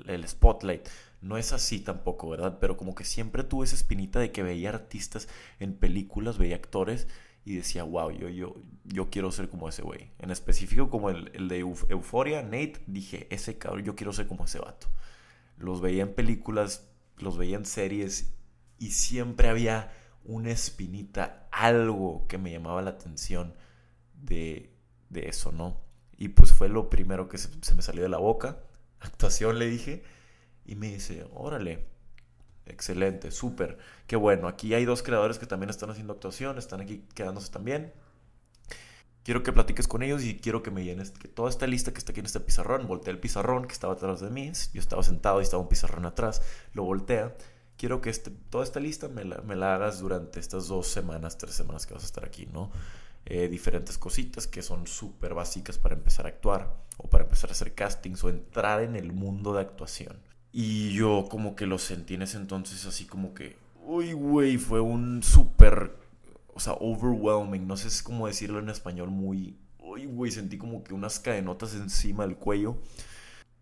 el 0.07 0.27
spotlight, 0.27 0.87
no 1.21 1.37
es 1.37 1.53
así 1.53 1.79
tampoco, 1.79 2.29
¿verdad? 2.29 2.57
Pero 2.59 2.77
como 2.77 2.95
que 2.95 3.03
siempre 3.05 3.43
tuve 3.43 3.65
esa 3.65 3.75
espinita 3.75 4.19
de 4.19 4.31
que 4.31 4.43
veía 4.43 4.69
artistas 4.69 5.27
en 5.59 5.73
películas, 5.73 6.37
veía 6.37 6.55
actores 6.55 7.07
y 7.45 7.55
decía, 7.55 7.83
wow, 7.83 8.11
yo, 8.11 8.29
yo, 8.29 8.55
yo 8.85 9.09
quiero 9.09 9.31
ser 9.31 9.49
como 9.49 9.69
ese 9.69 9.81
güey. 9.81 10.11
En 10.19 10.31
específico 10.31 10.89
como 10.89 11.09
el, 11.09 11.31
el 11.33 11.47
de 11.47 11.59
Euforia, 11.59 12.43
Nate, 12.43 12.81
dije, 12.87 13.27
ese 13.31 13.57
cabrón, 13.57 13.85
yo 13.85 13.95
quiero 13.95 14.13
ser 14.13 14.27
como 14.27 14.45
ese 14.45 14.59
vato. 14.59 14.87
Los 15.57 15.81
veía 15.81 16.03
en 16.03 16.13
películas, 16.13 16.89
los 17.17 17.37
veía 17.37 17.57
en 17.57 17.65
series 17.65 18.33
y 18.79 18.91
siempre 18.91 19.49
había 19.49 19.91
una 20.23 20.51
espinita, 20.51 21.47
algo 21.51 22.25
que 22.27 22.37
me 22.37 22.51
llamaba 22.51 22.81
la 22.81 22.91
atención 22.91 23.53
de, 24.13 24.73
de 25.09 25.27
eso, 25.27 25.51
¿no? 25.51 25.77
Y 26.17 26.29
pues 26.29 26.51
fue 26.51 26.67
lo 26.67 26.89
primero 26.89 27.29
que 27.29 27.37
se, 27.37 27.49
me 27.73 27.81
salió 27.81 28.03
de 28.03 28.09
la 28.09 28.17
boca. 28.17 28.59
Actuación 28.99 29.57
le 29.57 29.67
dije. 29.67 30.03
Y 30.65 30.75
me 30.75 30.89
dice, 30.89 31.25
órale, 31.33 31.87
excelente, 32.67 33.31
súper, 33.31 33.79
qué 34.05 34.15
bueno. 34.15 34.47
Aquí 34.47 34.75
hay 34.75 34.85
dos 34.85 35.01
creadores 35.01 35.39
que 35.39 35.47
también 35.47 35.71
están 35.71 35.89
haciendo 35.89 36.13
actuación, 36.13 36.59
están 36.59 36.81
aquí 36.81 37.05
quedándose 37.15 37.49
también. 37.49 37.91
Quiero 39.23 39.41
que 39.41 39.51
platiques 39.51 39.87
con 39.87 40.03
ellos 40.03 40.23
y 40.23 40.37
quiero 40.37 40.61
que 40.61 40.71
me 40.71 40.83
llenes 40.83 41.11
que 41.11 41.27
toda 41.27 41.49
esta 41.49 41.65
lista 41.65 41.91
que 41.91 41.99
está 41.99 42.11
aquí 42.11 42.19
en 42.19 42.27
este 42.27 42.39
pizarrón. 42.39 42.85
Voltea 42.85 43.11
el 43.13 43.19
pizarrón 43.19 43.65
que 43.65 43.73
estaba 43.73 43.93
atrás 43.93 44.19
de 44.19 44.29
mí. 44.29 44.51
Yo 44.73 44.79
estaba 44.79 45.01
sentado 45.01 45.39
y 45.39 45.43
estaba 45.43 45.63
un 45.63 45.69
pizarrón 45.69 46.05
atrás. 46.05 46.41
Lo 46.73 46.83
voltea. 46.83 47.35
Quiero 47.79 48.01
que 48.01 48.09
este, 48.09 48.29
toda 48.49 48.65
esta 48.65 48.81
lista 48.81 49.07
me 49.07 49.23
la, 49.23 49.37
me 49.37 49.55
la 49.55 49.73
hagas 49.73 50.01
durante 50.01 50.41
estas 50.41 50.67
dos 50.67 50.85
semanas, 50.85 51.37
tres 51.37 51.53
semanas 51.53 51.85
que 51.85 51.93
vas 51.93 52.03
a 52.03 52.07
estar 52.07 52.25
aquí, 52.25 52.45
¿no? 52.51 52.69
Eh, 53.25 53.47
diferentes 53.47 53.97
cositas 53.97 54.47
que 54.47 54.61
son 54.61 54.85
súper 54.85 55.33
básicas 55.33 55.77
para 55.77 55.95
empezar 55.95 56.25
a 56.25 56.29
actuar 56.29 56.75
o 56.97 57.09
para 57.09 57.23
empezar 57.23 57.49
a 57.49 57.53
hacer 57.53 57.73
castings 57.73 58.21
o 58.25 58.29
entrar 58.29 58.81
en 58.81 58.97
el 58.97 59.13
mundo 59.13 59.53
de 59.53 59.61
actuación. 59.61 60.17
Y 60.51 60.91
yo 60.91 61.27
como 61.31 61.55
que 61.55 61.67
lo 61.67 61.77
sentí 61.77 62.15
en 62.15 62.23
ese 62.23 62.35
entonces 62.35 62.85
así 62.85 63.05
como 63.05 63.33
que, 63.33 63.55
uy, 63.85 64.11
güey, 64.11 64.57
fue 64.57 64.81
un 64.81 65.23
súper, 65.23 65.95
o 66.53 66.59
sea, 66.59 66.73
overwhelming, 66.73 67.65
no 67.65 67.77
sé 67.77 68.03
cómo 68.03 68.27
decirlo 68.27 68.59
en 68.59 68.67
español, 68.67 69.09
muy, 69.09 69.55
uy, 69.79 70.05
güey, 70.05 70.31
sentí 70.31 70.57
como 70.57 70.83
que 70.83 70.93
unas 70.93 71.17
cadenotas 71.21 71.75
encima 71.75 72.27
del 72.27 72.35
cuello. 72.35 72.75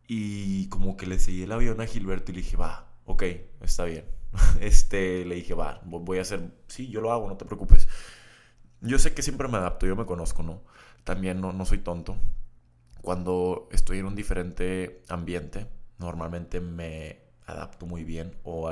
Y 0.08 0.70
como 0.70 0.98
que 0.98 1.06
le 1.06 1.20
seguí 1.20 1.44
el 1.44 1.52
avión 1.52 1.82
a 1.82 1.86
Gilberto 1.86 2.32
y 2.32 2.36
le 2.36 2.42
dije, 2.42 2.58
va, 2.58 2.87
ok, 3.08 3.24
está 3.62 3.86
bien. 3.86 4.06
Este, 4.62 5.26
le 5.26 5.36
dije, 5.36 5.54
va, 5.56 5.82
voy 5.86 6.20
a 6.20 6.22
hacer, 6.22 6.52
sí, 6.68 6.90
yo 6.90 7.02
lo 7.02 7.12
hago, 7.12 7.28
no 7.28 7.38
te 7.38 7.46
preocupes. 7.46 7.88
Yo 8.82 9.00
sé 9.00 9.14
que 9.14 9.24
siempre 9.24 9.48
me 9.48 9.58
adapto, 9.58 9.88
yo 9.88 9.96
me 9.96 10.06
conozco, 10.06 10.44
¿no? 10.44 10.62
También 11.04 11.42
no, 11.42 11.54
no 11.54 11.66
soy 11.66 11.80
tonto. 11.80 12.18
Cuando 13.02 13.70
estoy 13.72 14.00
en 14.00 14.06
un 14.06 14.16
diferente 14.16 15.02
ambiente, 15.08 15.68
normalmente 15.98 16.60
me 16.60 17.22
adapto 17.46 17.86
muy 17.86 18.04
bien 18.04 18.36
o 18.44 18.72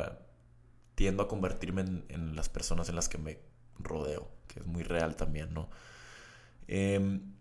tiendo 0.95 1.23
a 1.23 1.27
convertirme 1.27 1.81
en, 1.81 2.35
las 2.35 2.49
personas 2.49 2.89
en 2.89 2.95
las 2.95 3.09
que 3.09 3.17
me 3.17 3.39
rodeo, 3.79 4.29
que 4.47 4.59
es 4.59 4.65
muy 4.65 4.83
real 4.83 5.15
también, 5.15 5.53
¿no? 5.53 5.69
Em, 6.67 7.35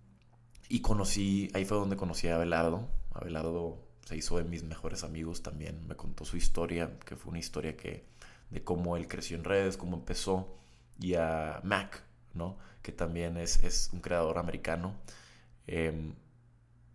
y 0.68 0.80
conocí, 0.80 1.50
ahí 1.54 1.64
fue 1.64 1.78
donde 1.78 1.96
conocí 1.96 2.28
a 2.28 2.36
Abelardo. 2.36 2.88
Abelardo 3.12 3.83
se 4.04 4.16
hizo 4.16 4.38
de 4.38 4.44
mis 4.44 4.64
mejores 4.64 5.04
amigos 5.04 5.42
también, 5.42 5.86
me 5.86 5.96
contó 5.96 6.24
su 6.24 6.36
historia, 6.36 6.98
que 7.04 7.16
fue 7.16 7.30
una 7.30 7.38
historia 7.38 7.76
que, 7.76 8.04
de 8.50 8.62
cómo 8.62 8.96
él 8.96 9.08
creció 9.08 9.36
en 9.36 9.44
redes, 9.44 9.76
cómo 9.76 9.96
empezó, 9.96 10.56
y 11.00 11.14
a 11.14 11.60
Mac, 11.64 12.02
¿no? 12.34 12.58
Que 12.82 12.92
también 12.92 13.36
es, 13.36 13.62
es 13.64 13.90
un 13.92 14.00
creador 14.00 14.38
americano. 14.38 14.94
Em, 15.66 16.14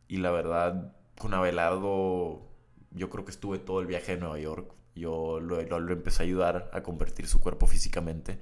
y 0.07 0.17
la 0.17 0.31
verdad, 0.31 0.93
con 1.17 1.33
Abelardo 1.33 2.49
yo 2.91 3.09
creo 3.09 3.25
que 3.25 3.31
estuve 3.31 3.59
todo 3.59 3.81
el 3.81 3.87
viaje 3.87 4.15
de 4.15 4.21
Nueva 4.21 4.39
York. 4.39 4.73
Yo 4.95 5.39
lo, 5.39 5.61
lo, 5.61 5.93
empecé 5.93 6.23
a 6.23 6.25
ayudar 6.25 6.69
a 6.73 6.81
convertir 6.83 7.27
su 7.27 7.39
cuerpo 7.39 7.67
físicamente 7.67 8.39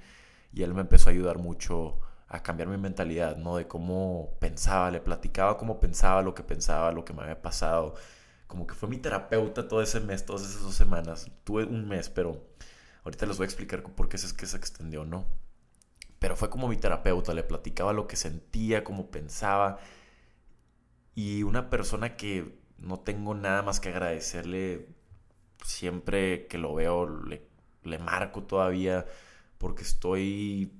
y 0.52 0.62
él 0.62 0.74
me 0.74 0.80
empezó 0.80 1.10
a 1.10 1.12
ayudar 1.12 1.38
mucho 1.38 2.00
a 2.28 2.42
cambiar 2.42 2.68
mi 2.68 2.76
mentalidad, 2.76 3.36
¿no? 3.36 3.56
De 3.56 3.66
cómo 3.66 4.36
pensaba, 4.40 4.90
le 4.90 5.00
platicaba 5.00 5.56
cómo 5.56 5.80
pensaba, 5.80 6.22
lo 6.22 6.34
que 6.34 6.42
pensaba, 6.42 6.92
lo 6.92 7.04
que 7.04 7.12
me 7.12 7.22
había 7.22 7.40
pasado. 7.40 7.94
Como 8.48 8.66
que 8.66 8.74
fue 8.74 8.88
mi 8.88 8.96
terapeuta 8.98 9.68
todo 9.68 9.82
ese 9.82 10.00
mes, 10.00 10.26
todas 10.26 10.42
esas 10.42 10.62
dos 10.62 10.74
semanas. 10.74 11.30
Tuve 11.44 11.64
un 11.64 11.86
mes, 11.88 12.08
pero 12.08 12.42
ahorita 13.04 13.26
les 13.26 13.36
voy 13.36 13.44
a 13.44 13.46
explicar 13.46 13.82
por 13.84 14.08
qué 14.08 14.16
es 14.16 14.32
que 14.32 14.46
se 14.46 14.56
extendió, 14.56 15.04
¿no? 15.04 15.26
Pero 16.18 16.34
fue 16.34 16.50
como 16.50 16.66
mi 16.66 16.76
terapeuta, 16.76 17.32
le 17.34 17.44
platicaba 17.44 17.92
lo 17.92 18.08
que 18.08 18.16
sentía, 18.16 18.82
cómo 18.82 19.10
pensaba. 19.10 19.78
Y 21.14 21.44
una 21.44 21.70
persona 21.70 22.16
que 22.16 22.58
no 22.78 23.00
tengo 23.00 23.34
nada 23.34 23.62
más 23.62 23.80
que 23.80 23.90
agradecerle. 23.90 24.88
Siempre 25.64 26.46
que 26.46 26.58
lo 26.58 26.74
veo, 26.74 27.06
le, 27.08 27.48
le 27.84 27.98
marco 27.98 28.44
todavía 28.44 29.06
porque 29.58 29.82
estoy... 29.82 30.72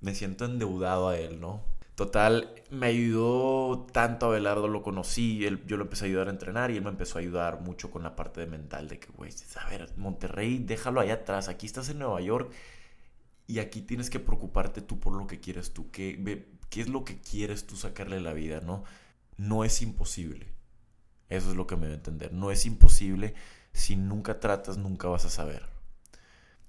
Me 0.00 0.14
siento 0.14 0.44
endeudado 0.44 1.08
a 1.08 1.18
él, 1.18 1.40
¿no? 1.40 1.64
Total, 1.98 2.54
me 2.70 2.86
ayudó 2.86 3.84
tanto 3.90 4.26
a 4.26 4.28
Belardo, 4.28 4.68
lo 4.68 4.82
conocí, 4.82 5.44
él, 5.44 5.66
yo 5.66 5.76
lo 5.76 5.82
empecé 5.82 6.04
a 6.04 6.06
ayudar 6.06 6.28
a 6.28 6.30
entrenar 6.30 6.70
y 6.70 6.76
él 6.76 6.84
me 6.84 6.90
empezó 6.90 7.18
a 7.18 7.22
ayudar 7.22 7.60
mucho 7.60 7.90
con 7.90 8.04
la 8.04 8.14
parte 8.14 8.38
de 8.38 8.46
mental 8.46 8.86
de 8.86 9.00
que, 9.00 9.08
güey, 9.16 9.32
a 9.56 9.68
ver, 9.68 9.92
Monterrey, 9.96 10.58
déjalo 10.58 11.00
allá 11.00 11.14
atrás, 11.14 11.48
aquí 11.48 11.66
estás 11.66 11.88
en 11.88 11.98
Nueva 11.98 12.20
York 12.20 12.52
y 13.48 13.58
aquí 13.58 13.80
tienes 13.80 14.10
que 14.10 14.20
preocuparte 14.20 14.80
tú 14.80 15.00
por 15.00 15.12
lo 15.12 15.26
que 15.26 15.40
quieres 15.40 15.72
tú, 15.72 15.90
qué, 15.90 16.46
qué 16.70 16.82
es 16.82 16.88
lo 16.88 17.02
que 17.02 17.20
quieres 17.20 17.66
tú 17.66 17.74
sacarle 17.74 18.18
a 18.18 18.20
la 18.20 18.32
vida, 18.32 18.60
¿no? 18.60 18.84
No 19.36 19.64
es 19.64 19.82
imposible. 19.82 20.46
Eso 21.28 21.50
es 21.50 21.56
lo 21.56 21.66
que 21.66 21.74
me 21.74 21.86
debe 21.86 21.96
entender. 21.96 22.32
No 22.32 22.52
es 22.52 22.64
imposible. 22.64 23.34
Si 23.72 23.96
nunca 23.96 24.38
tratas, 24.38 24.78
nunca 24.78 25.08
vas 25.08 25.24
a 25.24 25.30
saber. 25.30 25.77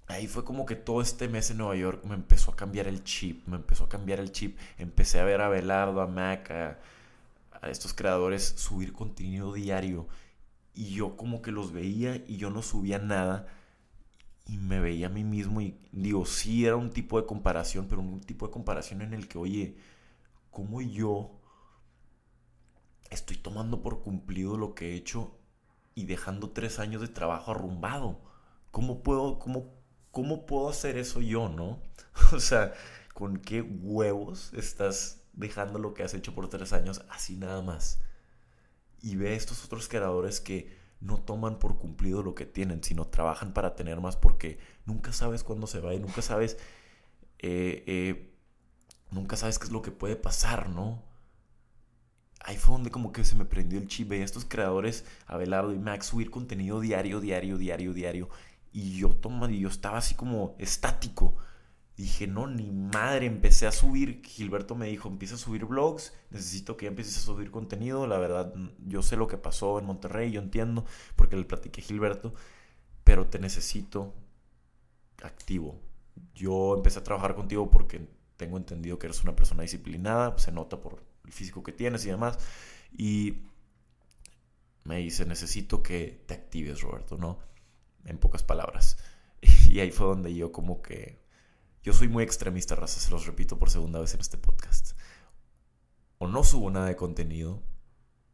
Ahí 0.10 0.28
fue 0.28 0.44
como 0.44 0.66
que 0.66 0.76
todo 0.76 1.02
este 1.02 1.28
mes 1.28 1.52
en 1.52 1.60
Nueva 1.60 1.76
York 1.76 2.04
me 2.04 2.16
empezó 2.16 2.52
a 2.52 2.56
cambiar 2.56 2.88
el 2.88 3.04
chip. 3.04 3.48
Me 3.48 3.58
empezó 3.58 3.84
a 3.84 3.90
cambiar 3.90 4.20
el 4.20 4.32
chip. 4.32 4.58
Empecé 4.80 5.20
a 5.20 5.24
ver 5.24 5.40
a 5.40 5.50
Belardo, 5.50 6.02
a 6.02 6.08
Mac, 6.08 6.50
a, 6.52 6.80
estos 7.70 7.94
creadores 7.94 8.44
subir 8.44 8.92
contenido 8.92 9.54
diario. 9.54 10.08
Y 10.74 10.96
yo 10.96 11.16
como 11.16 11.44
que 11.44 11.52
los 11.52 11.72
veía 11.74 12.16
y 12.28 12.38
yo 12.38 12.50
no 12.50 12.64
subía 12.64 12.98
nada. 12.98 13.48
Y 14.48 14.58
me 14.58 14.80
veía 14.80 15.08
a 15.08 15.12
mí 15.12 15.24
mismo 15.24 15.62
y 15.62 15.78
digo, 15.92 16.26
sí 16.26 16.66
era 16.66 16.76
un 16.76 16.90
tipo 16.90 17.22
de 17.22 17.28
comparación, 17.28 17.88
pero 17.88 18.02
un 18.02 18.22
tipo 18.22 18.48
de 18.48 18.52
comparación 18.52 19.04
en 19.04 19.14
el 19.14 19.28
que, 19.28 19.38
oye, 19.38 19.78
¿cómo 20.50 20.82
yo 20.82 21.40
estoy 23.12 23.38
tomando 23.38 23.84
por 23.84 24.02
cumplido 24.02 24.58
lo 24.58 24.74
que 24.74 24.92
he 24.92 24.96
hecho 24.96 25.38
y 25.94 26.06
dejando 26.06 26.50
tres 26.50 26.80
años 26.80 27.02
de 27.02 27.10
trabajo 27.10 27.52
arrumbado. 27.52 28.20
¿Cómo 28.72 29.04
puedo, 29.04 29.40
cómo, 29.40 29.79
cómo 30.12 30.46
puedo 30.46 30.70
hacer 30.70 30.98
eso 30.98 31.22
yo, 31.22 31.50
no? 31.50 31.82
o 32.34 32.40
sea, 32.40 32.74
¿con 33.14 33.38
qué 33.38 33.62
huevos 33.62 34.52
estás 34.54 35.22
dejando 35.34 35.80
lo 35.80 35.94
que 35.94 36.04
has 36.04 36.14
hecho 36.14 36.34
por 36.34 36.50
tres 36.50 36.74
años 36.74 37.04
así 37.10 37.36
nada 37.36 37.62
más? 37.62 38.00
Y 39.02 39.16
ve 39.16 39.30
a 39.30 39.34
estos 39.34 39.64
otros 39.66 39.88
creadores 39.88 40.42
que 40.42 40.78
no 41.00 41.18
toman 41.18 41.60
por 41.60 41.78
cumplido 41.78 42.24
lo 42.24 42.36
que 42.36 42.46
tienen, 42.46 42.84
sino 42.84 43.08
trabajan 43.08 43.54
para 43.54 43.76
tener 43.76 44.02
más 44.02 44.18
porque 44.18 44.60
nunca 44.86 45.14
sabes 45.14 45.44
cuándo 45.44 45.68
se 45.68 45.80
va 45.80 45.94
y 45.94 46.00
nunca 46.00 46.22
sabes, 46.22 46.58
eh, 47.40 47.84
eh, 47.88 48.36
nunca 49.12 49.38
sabes 49.38 49.60
qué 49.60 49.66
es 49.66 49.72
lo 49.72 49.82
que 49.82 49.92
puede 49.92 50.18
pasar, 50.18 50.70
¿no? 50.70 51.02
ahí 52.50 52.58
fue 52.58 52.74
donde 52.74 52.90
como 52.90 53.12
que 53.12 53.24
se 53.24 53.36
me 53.36 53.46
prendió 53.46 53.80
el 53.80 53.88
chip. 53.88 54.10
Veía 54.10 54.26
estos 54.26 54.46
creadores, 54.46 55.06
Abelardo 55.28 55.74
y 55.74 55.80
Max, 55.80 56.08
subir 56.08 56.32
contenido 56.32 56.80
diario, 56.80 57.20
diario, 57.20 57.58
diario, 57.58 57.94
diario. 57.94 58.30
Y 58.72 58.98
yo, 58.98 59.10
toma, 59.10 59.50
yo 59.50 59.68
estaba 59.70 59.98
así 59.98 60.16
como 60.16 60.56
estático. 60.60 61.36
Dije, 61.98 62.28
no, 62.28 62.48
ni 62.48 62.72
madre, 62.72 63.26
empecé 63.26 63.68
a 63.68 63.72
subir. 63.72 64.22
Gilberto 64.26 64.76
me 64.76 64.88
dijo, 64.88 65.10
empieza 65.10 65.36
a 65.36 65.38
subir 65.38 65.66
vlogs, 65.66 66.14
necesito 66.30 66.78
que 66.78 66.86
ya 66.86 66.90
empieces 66.90 67.18
a 67.18 67.22
subir 67.22 67.52
contenido. 67.52 68.08
La 68.08 68.18
verdad, 68.18 68.54
yo 68.86 69.02
sé 69.02 69.18
lo 69.18 69.28
que 69.28 69.38
pasó 69.38 69.80
en 69.80 69.86
Monterrey, 69.86 70.32
yo 70.32 70.42
entiendo, 70.42 70.86
porque 71.16 71.36
le 71.36 71.46
platiqué 71.46 71.82
a 71.82 71.84
Gilberto, 71.84 72.34
pero 73.04 73.28
te 73.28 73.40
necesito 73.40 74.14
activo. 75.24 75.80
yo 76.36 76.76
empecé 76.76 77.00
a 77.00 77.04
trabajar 77.04 77.36
contigo 77.36 77.70
porque 77.70 78.08
tengo 78.38 78.58
entendido 78.58 78.98
que 79.00 79.08
eres 79.08 79.24
una 79.24 79.36
persona 79.36 79.64
disciplinada, 79.64 80.38
se 80.38 80.52
nota 80.52 80.80
por 80.80 81.04
el 81.26 81.32
físico 81.34 81.64
que 81.64 81.74
tienes 81.74 82.06
y 82.06 82.10
demás. 82.10 82.40
Y 82.98 83.40
me 84.86 84.98
dice, 84.98 85.26
necesito 85.26 85.84
que 85.84 86.24
te 86.26 86.34
actives, 86.34 86.82
Roberto, 86.82 87.18
¿no? 87.18 87.40
En 88.06 88.18
pocas 88.18 88.44
palabras. 88.44 88.98
Y 89.70 89.80
ahí 89.80 89.92
fue 89.92 90.08
donde 90.08 90.34
yo 90.34 90.52
como 90.52 90.82
que... 90.82 91.24
Yo 91.84 91.94
soy 91.94 92.08
muy 92.10 92.24
extremista, 92.24 92.76
raza, 92.76 93.00
se 93.00 93.12
los 93.12 93.26
repito 93.26 93.58
por 93.58 93.70
segunda 93.70 94.00
vez 94.00 94.14
en 94.14 94.20
este 94.20 94.38
podcast. 94.38 94.98
O 96.18 96.28
no 96.28 96.44
subo 96.44 96.70
nada 96.70 96.88
de 96.88 96.98
contenido, 96.98 97.64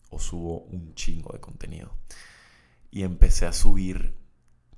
o 0.09 0.19
subo 0.19 0.61
un 0.61 0.95
chingo 0.95 1.33
de 1.33 1.39
contenido. 1.39 1.91
Y 2.89 3.03
empecé 3.03 3.45
a 3.45 3.53
subir, 3.53 4.17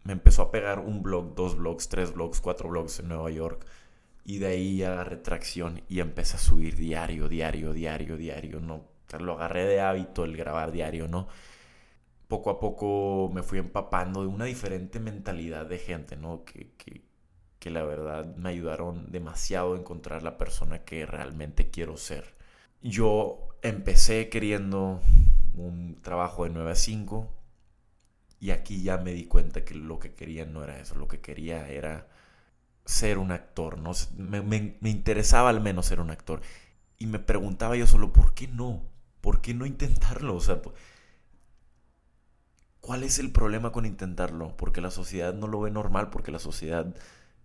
me 0.04 0.14
empezó 0.14 0.42
a 0.42 0.52
pegar 0.52 0.80
un 0.80 1.02
blog, 1.02 1.36
dos 1.36 1.56
blogs, 1.56 1.88
tres 1.88 2.14
blogs, 2.14 2.42
cuatro 2.42 2.70
blogs 2.70 3.00
en 3.00 3.08
Nueva 3.08 3.32
York. 3.32 3.66
Y 4.26 4.40
de 4.40 4.48
ahí 4.48 4.84
agarré 4.84 5.18
tracción 5.18 5.84
y 5.88 6.02
empecé 6.02 6.36
a 6.36 6.40
subir 6.40 6.76
diario, 6.76 7.30
diario, 7.30 7.72
diario, 7.72 8.18
diario. 8.18 8.60
No, 8.60 8.86
lo 9.20 9.34
agarré 9.34 9.66
de 9.66 9.80
hábito 9.80 10.26
el 10.26 10.36
grabar 10.36 10.72
diario, 10.72 11.08
¿no? 11.08 11.30
Poco 12.28 12.50
a 12.50 12.60
poco 12.60 13.32
me 13.34 13.44
fui 13.44 13.60
empapando 13.60 14.22
de 14.22 14.28
una 14.28 14.46
diferente 14.46 15.00
mentalidad 15.00 15.66
de 15.66 15.80
gente, 15.80 16.16
¿no? 16.18 16.44
Que, 16.46 16.74
que, 16.78 17.04
que 17.60 17.70
la 17.70 17.84
verdad 17.84 18.36
me 18.36 18.50
ayudaron 18.50 19.12
demasiado 19.12 19.74
a 19.74 19.78
encontrar 19.78 20.24
la 20.24 20.38
persona 20.38 20.84
que 20.84 21.06
realmente 21.06 21.70
quiero 21.70 21.98
ser. 21.98 22.36
Yo 22.82 23.50
empecé 23.62 24.30
queriendo 24.30 25.02
un 25.56 26.00
trabajo 26.02 26.44
de 26.44 26.52
9 26.52 26.72
a 26.72 26.76
5 26.76 27.34
y 28.40 28.52
aquí 28.52 28.84
ya 28.84 28.98
me 28.98 29.14
di 29.14 29.26
cuenta 29.26 29.66
que 29.66 29.74
lo 29.76 30.00
que 30.00 30.14
quería 30.14 30.46
no 30.46 30.64
era 30.64 30.80
eso, 30.80 30.96
lo 30.96 31.08
que 31.08 31.22
quería 31.22 31.68
era 31.70 32.08
ser 32.86 33.18
un 33.18 33.32
actor, 33.32 33.78
¿no? 33.80 33.92
Me, 34.18 34.42
me, 34.42 34.78
me 34.82 34.90
interesaba 34.90 35.50
al 35.50 35.62
menos 35.62 35.88
ser 35.88 36.00
un 36.00 36.12
actor. 36.12 36.42
Y 37.00 37.08
me 37.08 37.20
preguntaba 37.20 37.76
yo 37.76 37.88
solo, 37.88 38.14
¿por 38.14 38.34
qué 38.34 38.48
no? 38.48 38.82
¿Por 39.22 39.42
qué 39.42 39.54
no 39.54 39.66
intentarlo? 39.66 40.36
O 40.36 40.42
sea, 40.42 40.62
¿Cuál 42.88 43.04
es 43.04 43.20
el 43.20 43.34
problema 43.34 43.74
con 43.74 43.86
intentarlo? 43.86 44.56
Porque 44.56 44.80
la 44.80 44.92
sociedad 44.92 45.34
no 45.34 45.48
lo 45.48 45.60
ve 45.60 45.70
normal, 45.70 46.10
porque 46.10 46.32
la 46.32 46.40
sociedad, 46.40 46.96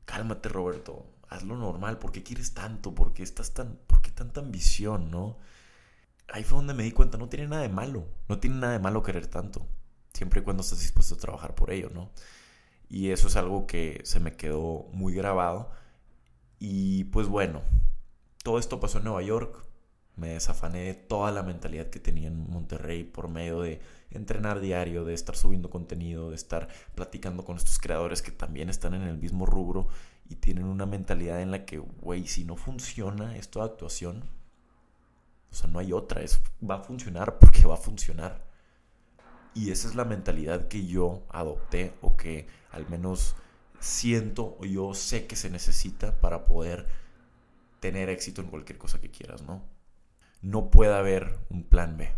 cálmate 0.04 0.48
Roberto, 0.48 1.04
hazlo 1.28 1.56
normal, 1.56 1.98
¿por 1.98 2.12
qué 2.12 2.22
quieres 2.22 2.54
tanto? 2.54 2.94
¿Por 2.94 3.12
qué 3.12 3.24
estás 3.24 3.52
tan, 3.52 3.76
por 3.88 4.00
qué 4.02 4.12
tanta 4.12 4.38
ambición, 4.40 5.10
no? 5.10 5.38
Ahí 6.28 6.44
fue 6.44 6.58
donde 6.58 6.74
me 6.74 6.84
di 6.84 6.92
cuenta, 6.92 7.18
no 7.18 7.28
tiene 7.28 7.48
nada 7.48 7.62
de 7.62 7.70
malo, 7.70 8.06
no 8.28 8.38
tiene 8.38 8.54
nada 8.54 8.74
de 8.74 8.78
malo 8.78 9.02
querer 9.02 9.26
tanto, 9.26 9.66
siempre 10.12 10.42
y 10.42 10.44
cuando 10.44 10.62
estés 10.62 10.78
dispuesto 10.78 11.16
a 11.16 11.18
trabajar 11.18 11.56
por 11.56 11.72
ello, 11.72 11.90
¿no? 11.92 12.12
Y 12.88 13.10
eso 13.10 13.26
es 13.26 13.34
algo 13.34 13.66
que 13.66 14.00
se 14.04 14.20
me 14.20 14.36
quedó 14.36 14.90
muy 14.92 15.12
grabado. 15.12 15.72
Y 16.60 17.02
pues 17.06 17.26
bueno, 17.26 17.62
todo 18.44 18.60
esto 18.60 18.78
pasó 18.78 18.98
en 18.98 19.04
Nueva 19.04 19.22
York, 19.22 19.64
me 20.16 20.28
desafané 20.34 20.84
de 20.84 20.94
toda 20.94 21.32
la 21.32 21.42
mentalidad 21.42 21.88
que 21.88 22.00
tenía 22.00 22.28
en 22.28 22.50
Monterrey 22.50 23.04
por 23.04 23.28
medio 23.28 23.60
de 23.62 23.80
entrenar 24.10 24.60
diario, 24.60 25.04
de 25.04 25.14
estar 25.14 25.36
subiendo 25.36 25.70
contenido, 25.70 26.30
de 26.30 26.36
estar 26.36 26.68
platicando 26.94 27.44
con 27.44 27.56
estos 27.56 27.78
creadores 27.78 28.20
que 28.20 28.30
también 28.30 28.68
están 28.68 28.94
en 28.94 29.02
el 29.02 29.18
mismo 29.18 29.46
rubro 29.46 29.88
y 30.28 30.36
tienen 30.36 30.64
una 30.64 30.86
mentalidad 30.86 31.40
en 31.40 31.50
la 31.50 31.64
que, 31.64 31.78
güey, 31.78 32.26
si 32.26 32.44
no 32.44 32.56
funciona 32.56 33.36
esto 33.36 33.62
actuación, 33.62 34.24
o 35.50 35.54
sea, 35.54 35.68
no 35.70 35.78
hay 35.78 35.92
otra, 35.92 36.22
es, 36.22 36.40
va 36.68 36.76
a 36.76 36.82
funcionar 36.82 37.38
porque 37.38 37.66
va 37.66 37.74
a 37.74 37.78
funcionar. 37.78 38.44
Y 39.54 39.70
esa 39.70 39.88
es 39.88 39.94
la 39.94 40.06
mentalidad 40.06 40.68
que 40.68 40.86
yo 40.86 41.24
adopté 41.28 41.94
o 42.00 42.16
que 42.16 42.46
al 42.70 42.88
menos 42.88 43.36
siento 43.78 44.56
o 44.60 44.64
yo 44.64 44.94
sé 44.94 45.26
que 45.26 45.36
se 45.36 45.50
necesita 45.50 46.20
para 46.20 46.46
poder 46.46 46.86
tener 47.80 48.08
éxito 48.08 48.40
en 48.40 48.48
cualquier 48.48 48.78
cosa 48.78 49.00
que 49.00 49.10
quieras, 49.10 49.42
¿no? 49.42 49.62
No 50.42 50.70
puede 50.70 50.94
haber 50.94 51.38
un 51.48 51.64
plan 51.64 51.96
B. 51.96 52.12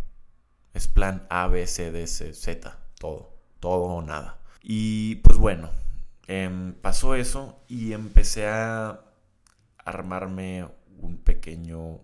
Es 0.73 0.89
plan 0.89 1.27
A, 1.31 1.47
B, 1.47 1.67
C, 1.67 1.93
D, 1.93 2.07
C, 2.07 2.35
Z. 2.35 2.79
Todo. 2.99 3.33
Todo 3.61 3.83
o 3.85 4.03
nada. 4.03 4.39
Y 4.63 5.17
pues 5.17 5.39
bueno, 5.39 5.71
em, 6.27 6.75
pasó 6.75 7.15
eso 7.15 7.63
y 7.69 7.93
empecé 7.93 8.49
a 8.49 9.01
armarme 9.85 10.67
un 10.99 11.19
pequeño 11.19 12.01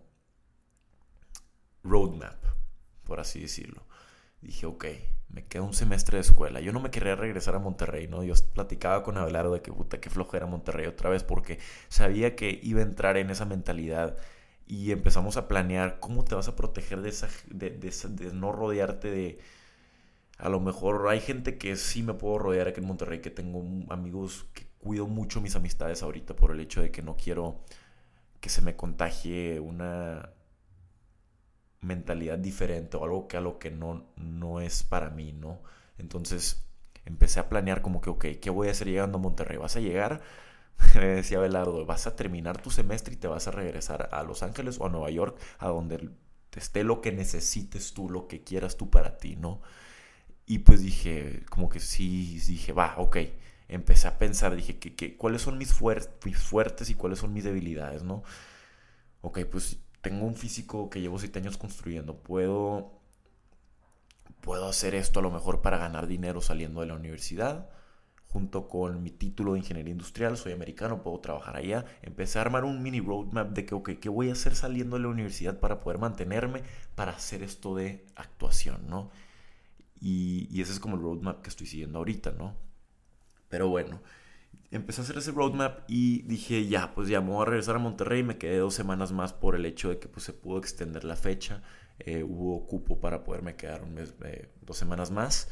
roadmap, 1.83 2.37
por 3.05 3.21
así 3.21 3.41
decirlo. 3.41 3.83
Dije, 4.43 4.67
ok, 4.67 4.85
me 5.31 5.47
queda 5.47 5.63
un 5.63 5.75
semestre 5.75 6.17
de 6.17 6.23
escuela. 6.23 6.61
Yo 6.61 6.73
no 6.73 6.81
me 6.81 6.91
quería 6.91 7.17
regresar 7.17 7.55
a 7.55 7.59
Monterrey, 7.59 8.09
¿no? 8.09 8.23
Yo 8.25 8.35
platicaba 8.55 9.03
con 9.03 9.17
Abelardo 9.17 9.53
de 9.53 9.63
que 9.63 9.73
puta, 9.73 10.01
que 10.01 10.11
flojera 10.11 10.47
Monterrey 10.47 10.87
otra 10.87 11.11
vez 11.11 11.25
porque 11.25 11.59
sabía 11.89 12.37
que 12.37 12.59
iba 12.63 12.81
a 12.81 12.85
entrar 12.85 13.17
en 13.17 13.31
esa 13.31 13.45
mentalidad 13.45 14.17
y 14.71 14.93
empezamos 14.93 15.37
a 15.37 15.49
planear 15.49 15.99
cómo 15.99 16.23
te 16.25 16.37
vas 16.37 16.47
a 16.47 16.55
proteger 16.55 17.03
de, 17.03 17.09
esa, 17.09 17.29
de, 17.49 17.71
de, 17.71 18.33
no 18.33 18.53
rodearte 18.53 19.11
de... 19.11 19.41
A 20.39 20.49
lo 20.49 20.61
mejor 20.61 21.09
hay 21.09 21.19
gente 21.21 21.59
que 21.59 21.75
sí 21.75 22.05
me 22.05 22.15
puedo 22.15 22.39
rodear 22.39 22.69
aquí 22.69 22.79
en 22.81 22.87
Monterrey, 22.87 23.21
que 23.21 23.31
tengo 23.31 23.65
amigos 23.93 24.47
que 24.55 24.69
cuido 24.79 25.09
mucho 25.09 25.41
mis 25.41 25.57
amistades 25.57 26.05
ahorita 26.05 26.37
por 26.37 26.53
el 26.53 26.61
hecho 26.61 26.83
de 26.83 26.93
que 26.93 27.03
no 27.03 27.17
quiero 27.17 27.65
que 28.41 28.49
se 28.49 28.63
me 28.63 28.77
contagie 28.77 29.59
una 29.59 30.31
mentalidad 31.81 32.39
diferente 32.39 32.97
o 32.97 33.03
algo 33.03 33.27
que 33.27 33.39
a 33.39 33.41
lo 33.41 33.59
que 33.59 33.73
no, 33.73 34.07
no 34.15 34.61
es 34.61 34.85
para 34.85 35.11
mí, 35.11 35.33
¿no? 35.33 35.63
Entonces 35.99 36.65
empecé 37.07 37.41
a 37.41 37.49
planear 37.49 37.83
como 37.83 38.01
que, 38.01 38.11
ok, 38.11 38.27
¿qué 38.41 38.51
voy 38.51 38.69
a 38.69 38.71
hacer 38.71 38.87
llegando 38.87 39.19
a 39.19 39.21
Monterrey? 39.21 39.57
¿Vas 39.57 39.75
a 39.75 39.81
llegar? 39.81 40.23
me 40.95 41.07
decía 41.07 41.39
Belardo, 41.39 41.85
vas 41.87 42.07
a 42.07 42.17
terminar 42.17 42.61
tu 42.61 42.71
semestre 42.71 43.15
y 43.15 43.17
te 43.17 43.29
vas 43.29 43.47
a 43.49 43.51
regresar 43.51 44.09
a 44.13 44.23
Los 44.23 44.43
Ángeles 44.43 44.79
o 44.81 44.87
a 44.87 44.89
Nueva 44.91 45.11
York, 45.11 45.39
a 45.59 45.69
donde 45.69 46.11
esté 46.57 46.85
lo 46.85 47.01
que 47.01 47.13
necesites 47.13 47.95
tú, 47.95 48.11
lo 48.11 48.27
que 48.29 48.43
quieras 48.43 48.77
tú 48.77 48.91
para 48.91 49.19
ti, 49.19 49.37
¿no? 49.37 49.61
Y 50.47 50.61
pues 50.61 50.81
dije, 50.83 51.45
como 51.51 51.69
que 51.69 51.81
sí, 51.81 52.41
dije, 52.47 52.73
va, 52.73 52.95
ok. 52.99 53.19
Empecé 53.69 54.09
a 54.09 54.19
pensar, 54.19 54.57
dije, 54.57 54.79
¿qué, 54.79 55.17
cuáles 55.17 55.43
son 55.43 55.59
mis, 55.59 55.73
mis 56.25 56.39
fuertes 56.39 56.91
y 56.91 56.95
cuáles 56.97 57.21
son 57.21 57.33
mis 57.33 57.45
debilidades, 57.45 58.03
no? 58.03 58.25
Ok, 59.23 59.41
pues 59.51 59.79
tengo 60.01 60.27
un 60.27 60.35
físico 60.35 60.91
que 60.91 61.01
llevo 61.01 61.19
siete 61.19 61.39
años 61.39 61.57
construyendo, 61.57 62.17
puedo, 62.23 62.93
puedo 64.41 64.69
hacer 64.69 64.95
esto 64.95 65.21
a 65.21 65.23
lo 65.23 65.31
mejor 65.31 65.63
para 65.63 65.79
ganar 65.79 66.07
dinero 66.07 66.41
saliendo 66.41 66.81
de 66.81 66.87
la 66.89 66.95
universidad 66.95 67.71
junto 68.33 68.69
con 68.69 69.03
mi 69.03 69.11
título 69.11 69.53
de 69.53 69.59
ingeniería 69.59 69.91
industrial, 69.91 70.37
soy 70.37 70.53
americano, 70.53 71.03
puedo 71.03 71.19
trabajar 71.19 71.57
allá. 71.57 71.85
Empecé 72.03 72.39
a 72.39 72.43
armar 72.43 72.65
un 72.65 72.81
mini 72.81 73.01
roadmap 73.01 73.51
de 73.51 73.67
que, 73.67 73.75
ok, 73.75 73.91
¿qué 74.01 74.09
voy 74.09 74.29
a 74.29 74.33
hacer 74.33 74.55
saliendo 74.55 74.97
de 74.97 75.03
la 75.03 75.09
universidad 75.09 75.59
para 75.59 75.81
poder 75.81 75.99
mantenerme, 75.99 76.63
para 76.95 77.13
hacer 77.13 77.43
esto 77.43 77.75
de 77.75 78.07
actuación, 78.15 78.89
¿no? 78.89 79.11
Y, 80.01 80.61
ese 80.61 80.73
es 80.73 80.81
como 80.81 80.95
el 80.97 81.03
roadmap 81.03 81.43
que 81.43 81.51
estoy 81.51 81.67
siguiendo 81.67 81.99
ahorita, 81.99 82.31
¿no? 82.33 82.55
Pero 83.49 83.69
bueno, 83.69 84.01
empecé 84.71 85.01
a 85.01 85.05
hacer 85.05 85.19
ese 85.19 85.33
roadmap 85.33 85.81
y 85.89 86.23
dije, 86.23 86.69
ya, 86.69 86.95
pues 86.95 87.09
ya 87.09 87.21
me 87.21 87.31
voy 87.31 87.43
a 87.43 87.47
regresar 87.47 87.77
a 87.77 87.79
Monterrey. 87.81 88.23
Me 88.23 88.39
quedé 88.39 88.59
dos 88.59 88.75
semanas 88.75 89.11
más 89.11 89.33
por 89.33 89.57
el 89.57 89.67
hecho 89.67 89.89
de 89.91 89.99
que 89.99 90.09
pues, 90.09 90.25
se 90.25 90.33
pudo 90.33 90.59
extender 90.59 91.03
la 91.03 91.17
fecha. 91.17 91.63
Eh, 91.99 92.23
hubo 92.23 92.67
cupo 92.67 93.01
para 93.01 93.25
poderme 93.25 93.57
quedar 93.57 93.83
un 93.83 93.95
mes, 93.95 94.15
eh, 94.25 94.49
dos 94.63 94.77
semanas 94.77 95.11
más. 95.11 95.49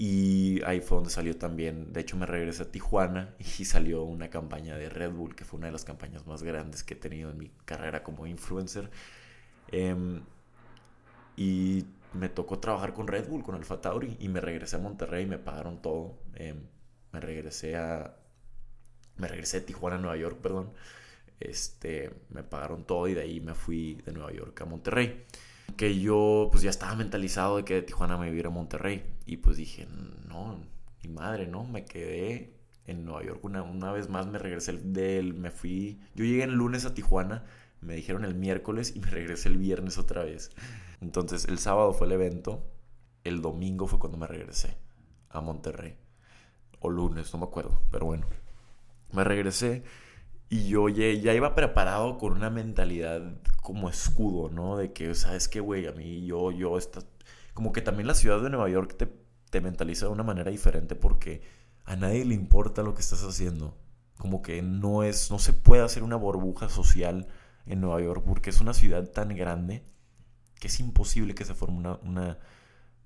Y 0.00 0.62
ahí 0.64 0.80
fue 0.80 0.98
donde 0.98 1.10
salió 1.10 1.36
también, 1.36 1.92
de 1.92 2.00
hecho 2.00 2.16
me 2.16 2.24
regresé 2.24 2.62
a 2.62 2.70
Tijuana 2.70 3.34
y 3.58 3.64
salió 3.64 4.04
una 4.04 4.30
campaña 4.30 4.76
de 4.76 4.88
Red 4.88 5.10
Bull, 5.12 5.34
que 5.34 5.44
fue 5.44 5.58
una 5.58 5.66
de 5.66 5.72
las 5.72 5.84
campañas 5.84 6.24
más 6.26 6.42
grandes 6.44 6.84
que 6.84 6.94
he 6.94 6.96
tenido 6.96 7.30
en 7.30 7.38
mi 7.38 7.50
carrera 7.64 8.04
como 8.04 8.26
influencer. 8.26 8.90
Em, 9.72 10.22
y 11.36 11.84
me 12.14 12.28
tocó 12.28 12.58
trabajar 12.60 12.94
con 12.94 13.08
Red 13.08 13.28
Bull, 13.28 13.42
con 13.42 13.56
Alfa 13.56 13.80
Tauri, 13.80 14.16
y 14.20 14.28
me 14.28 14.40
regresé 14.40 14.76
a 14.76 14.78
Monterrey 14.80 15.24
y 15.24 15.26
me 15.26 15.38
pagaron 15.38 15.82
todo. 15.82 16.18
Em, 16.34 16.62
me 17.12 17.20
regresé 17.20 17.76
a... 17.76 18.16
Me 19.16 19.28
regresé 19.28 19.60
de 19.60 19.66
Tijuana 19.66 19.96
a 19.96 19.98
Nueva 20.00 20.16
York, 20.16 20.38
perdón. 20.40 20.72
Este, 21.40 22.10
me 22.30 22.42
pagaron 22.44 22.84
todo 22.84 23.08
y 23.08 23.14
de 23.14 23.22
ahí 23.22 23.40
me 23.40 23.54
fui 23.54 23.96
de 24.04 24.12
Nueva 24.12 24.32
York 24.32 24.60
a 24.60 24.64
Monterrey 24.64 25.24
que 25.76 25.98
yo 26.00 26.48
pues 26.50 26.62
ya 26.62 26.70
estaba 26.70 26.94
mentalizado 26.94 27.56
de 27.56 27.64
que 27.64 27.74
de 27.74 27.82
Tijuana 27.82 28.16
me 28.16 28.30
iba 28.30 28.48
a 28.48 28.52
Monterrey. 28.52 29.04
Y 29.26 29.38
pues 29.38 29.56
dije, 29.56 29.86
no, 30.28 30.60
mi 31.02 31.10
madre, 31.10 31.46
¿no? 31.46 31.64
Me 31.64 31.84
quedé 31.84 32.58
en 32.86 33.04
Nueva 33.04 33.22
York 33.22 33.44
una, 33.44 33.62
una 33.62 33.92
vez 33.92 34.08
más, 34.08 34.26
me 34.26 34.38
regresé 34.38 34.72
del, 34.72 35.34
me 35.34 35.50
fui, 35.50 36.00
yo 36.14 36.24
llegué 36.24 36.44
el 36.44 36.54
lunes 36.54 36.86
a 36.86 36.94
Tijuana, 36.94 37.44
me 37.80 37.94
dijeron 37.94 38.24
el 38.24 38.34
miércoles 38.34 38.94
y 38.96 39.00
me 39.00 39.10
regresé 39.10 39.50
el 39.50 39.58
viernes 39.58 39.98
otra 39.98 40.24
vez. 40.24 40.50
Entonces 41.00 41.46
el 41.46 41.58
sábado 41.58 41.92
fue 41.92 42.06
el 42.06 42.14
evento, 42.14 42.66
el 43.24 43.42
domingo 43.42 43.86
fue 43.86 43.98
cuando 43.98 44.18
me 44.18 44.26
regresé 44.26 44.76
a 45.28 45.40
Monterrey. 45.40 45.96
O 46.80 46.90
lunes, 46.90 47.32
no 47.32 47.40
me 47.40 47.44
acuerdo, 47.44 47.82
pero 47.90 48.06
bueno. 48.06 48.26
Me 49.12 49.24
regresé 49.24 49.84
y 50.50 50.68
yo 50.68 50.88
ya, 50.88 51.34
iba 51.34 51.54
preparado 51.54 52.18
con 52.18 52.32
una 52.32 52.50
mentalidad 52.50 53.22
como 53.62 53.90
escudo, 53.90 54.48
¿no? 54.48 54.76
De 54.76 54.92
que, 54.92 55.14
¿sabes 55.14 55.48
qué, 55.48 55.60
güey? 55.60 55.86
A 55.86 55.92
mí, 55.92 56.24
yo, 56.26 56.50
yo, 56.50 56.78
esta... 56.78 57.00
Como 57.54 57.72
que 57.72 57.82
también 57.82 58.06
la 58.06 58.14
ciudad 58.14 58.40
de 58.40 58.50
Nueva 58.50 58.68
York 58.70 58.96
te, 58.96 59.12
te 59.50 59.60
mentaliza 59.60 60.06
de 60.06 60.12
una 60.12 60.22
manera 60.22 60.50
diferente 60.50 60.94
porque 60.94 61.42
a 61.84 61.96
nadie 61.96 62.24
le 62.24 62.34
importa 62.34 62.82
lo 62.82 62.94
que 62.94 63.00
estás 63.00 63.22
haciendo. 63.24 63.76
como 64.18 64.42
que 64.42 64.62
no 64.62 65.02
es, 65.02 65.30
no 65.30 65.38
se 65.38 65.52
puede 65.52 65.82
hacer 65.82 66.02
una 66.02 66.16
burbuja 66.16 66.68
social 66.68 67.28
en 67.66 67.80
Nueva 67.80 68.00
York 68.02 68.24
porque 68.26 68.50
es 68.50 68.60
una 68.60 68.74
ciudad 68.74 69.04
tan 69.10 69.34
grande 69.36 69.84
que 70.60 70.68
es 70.68 70.80
imposible 70.80 71.34
que 71.34 71.44
se 71.44 71.54
forme 71.54 71.96
una 72.02 72.38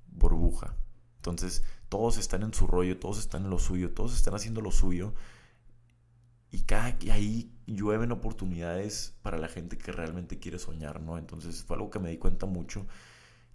burbuja. 0.07 0.77
Entonces, 1.23 1.63
todos 1.89 2.19
están 2.19 2.43
en 2.43 2.53
su 2.53 2.67
rollo, 2.67 2.99
todos 2.99 3.19
están 3.19 3.45
en 3.45 3.51
lo 3.51 3.61
suyo, 3.61 3.93
todos 3.93 4.15
están 4.15 4.35
haciendo 4.35 4.61
lo 4.61 4.73
suyo. 4.73 5.15
Y, 6.53 6.63
cada, 6.63 6.97
y 7.01 7.11
ahí 7.11 7.51
llueven 7.67 8.13
oportunidades 8.13 9.15
para 9.23 9.39
la 9.39 9.49
gente 9.49 9.79
que 9.79 9.91
realmente 9.91 10.39
quiere 10.39 10.59
soñar, 10.59 11.01
¿no? 11.01 11.19
Entonces 11.19 11.65
fue 11.65 11.77
algo 11.77 11.91
que 11.91 11.99
me 11.99 12.11
di 12.11 12.19
cuenta 12.19 12.47
mucho. 12.47 12.87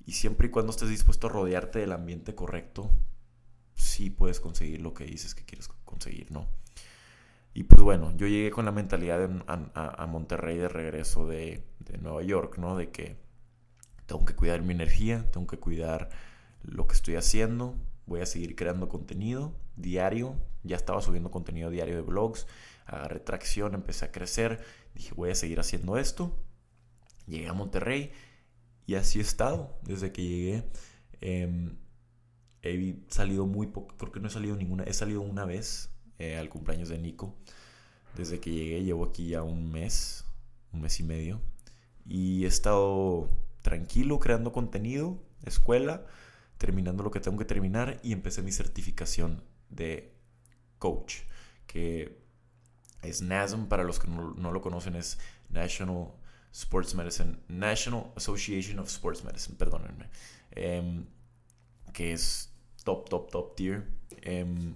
Y 0.05 0.13
siempre 0.13 0.47
y 0.47 0.51
cuando 0.51 0.71
estés 0.71 0.89
dispuesto 0.89 1.27
a 1.27 1.29
rodearte 1.29 1.79
del 1.79 1.91
ambiente 1.91 2.33
correcto, 2.33 2.91
sí 3.75 4.09
puedes 4.09 4.39
conseguir 4.39 4.81
lo 4.81 4.93
que 4.93 5.05
dices 5.05 5.35
que 5.35 5.45
quieres 5.45 5.69
conseguir, 5.85 6.31
¿no? 6.31 6.47
Y 7.53 7.63
pues 7.63 7.81
bueno, 7.81 8.15
yo 8.17 8.27
llegué 8.27 8.51
con 8.51 8.65
la 8.65 8.71
mentalidad 8.71 9.29
a, 9.47 10.07
Monterrey 10.07 10.57
de 10.57 10.69
regreso 10.69 11.27
de, 11.27 11.63
de 11.79 11.97
Nueva 11.99 12.23
York, 12.23 12.57
¿no? 12.57 12.75
De 12.75 12.91
que 12.91 13.17
tengo 14.07 14.25
que 14.25 14.35
cuidar 14.35 14.61
mi 14.63 14.73
energía, 14.73 15.29
tengo 15.31 15.47
que 15.47 15.57
cuidar 15.57 16.09
lo 16.63 16.87
que 16.87 16.95
estoy 16.95 17.15
haciendo, 17.15 17.75
voy 18.07 18.21
a 18.21 18.25
seguir 18.25 18.55
creando 18.55 18.89
contenido 18.89 19.53
diario, 19.75 20.35
ya 20.63 20.75
estaba 20.75 21.01
subiendo 21.01 21.29
contenido 21.29 21.69
diario 21.69 21.95
de 21.95 22.01
blogs, 22.01 22.47
agarré 22.87 23.19
tracción, 23.19 23.73
empecé 23.73 24.05
a 24.05 24.11
crecer, 24.11 24.59
dije 24.95 25.13
voy 25.15 25.29
a 25.29 25.35
seguir 25.35 25.59
haciendo 25.59 25.97
esto, 25.97 26.43
llegué 27.27 27.47
a 27.47 27.53
Monterrey 27.53 28.11
y 28.85 28.95
así 28.95 29.19
he 29.19 29.21
estado 29.21 29.77
desde 29.83 30.11
que 30.11 30.23
llegué. 30.23 30.63
Em, 31.21 31.77
he 32.61 32.95
salido 33.09 33.45
muy 33.45 33.67
poco, 33.67 33.95
creo 33.97 34.11
que 34.11 34.19
no 34.19 34.27
he 34.27 34.31
salido 34.31 34.55
ninguna, 34.55 34.83
he 34.83 34.93
salido 34.93 35.21
una 35.21 35.45
vez 35.45 35.89
eh, 36.19 36.37
al 36.37 36.49
cumpleaños 36.49 36.89
de 36.89 36.97
Nico. 36.97 37.35
Desde 38.15 38.39
que 38.39 38.51
llegué 38.51 38.83
llevo 38.83 39.05
aquí 39.05 39.29
ya 39.29 39.43
un 39.43 39.71
mes, 39.71 40.25
un 40.73 40.81
mes 40.81 40.99
y 40.99 41.03
medio. 41.03 41.41
Y 42.05 42.45
he 42.45 42.47
estado 42.47 43.29
tranquilo 43.61 44.19
creando 44.19 44.51
contenido, 44.53 45.21
escuela, 45.45 46.05
terminando 46.57 47.03
lo 47.03 47.11
que 47.11 47.19
tengo 47.19 47.37
que 47.37 47.45
terminar 47.45 47.99
y 48.03 48.13
empecé 48.13 48.41
mi 48.41 48.51
certificación 48.51 49.43
de 49.69 50.13
coach, 50.79 51.17
que 51.67 52.26
es 53.01 53.21
NASM, 53.21 53.67
para 53.67 53.83
los 53.83 53.99
que 53.99 54.07
no, 54.07 54.51
lo 54.51 54.61
conocen, 54.61 54.95
es 54.95 55.19
National 55.49 56.09
Sports 56.51 56.95
Medicine, 56.95 57.37
National 57.47 58.11
Association 58.15 58.79
of 58.79 58.87
Sports 58.87 59.23
Medicine, 59.23 59.57
perdónenme, 59.57 60.09
em, 60.51 61.05
que 61.93 62.13
es 62.13 62.51
top, 62.83 63.09
top, 63.09 63.29
top 63.29 63.55
tier. 63.55 63.87
Em, 64.21 64.75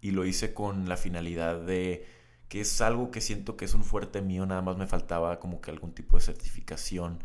y 0.00 0.12
lo 0.12 0.24
hice 0.24 0.54
con 0.54 0.88
la 0.88 0.96
finalidad 0.96 1.60
de 1.60 2.06
que 2.48 2.60
es 2.62 2.80
algo 2.80 3.10
que 3.10 3.20
siento 3.20 3.56
que 3.56 3.64
es 3.66 3.74
un 3.74 3.84
fuerte 3.84 4.22
mío, 4.22 4.46
nada 4.46 4.62
más 4.62 4.76
me 4.76 4.86
faltaba 4.86 5.38
como 5.38 5.60
que 5.60 5.70
algún 5.70 5.92
tipo 5.92 6.16
de 6.16 6.22
certificación 6.24 7.22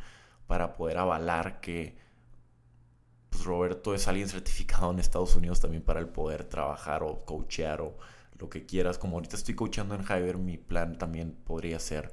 para 0.47 0.73
poder 0.73 0.97
avalar 0.97 1.61
que 1.61 1.97
pues, 3.29 3.45
Roberto 3.45 3.95
es 3.95 4.07
alguien 4.07 4.27
certificado 4.29 4.91
en 4.91 4.99
Estados 4.99 5.35
Unidos 5.35 5.61
también 5.61 5.83
para 5.83 5.99
el 5.99 6.07
poder 6.07 6.43
trabajar 6.43 7.03
o 7.03 7.25
coachear 7.25 7.81
o 7.81 7.97
lo 8.43 8.49
que 8.49 8.65
quieras. 8.65 8.97
Como 8.97 9.15
ahorita 9.15 9.37
estoy 9.37 9.55
coachando 9.55 9.95
en 9.95 10.03
Hyber, 10.03 10.37
mi 10.37 10.57
plan 10.57 10.97
también 10.97 11.31
podría 11.31 11.79
ser 11.79 12.11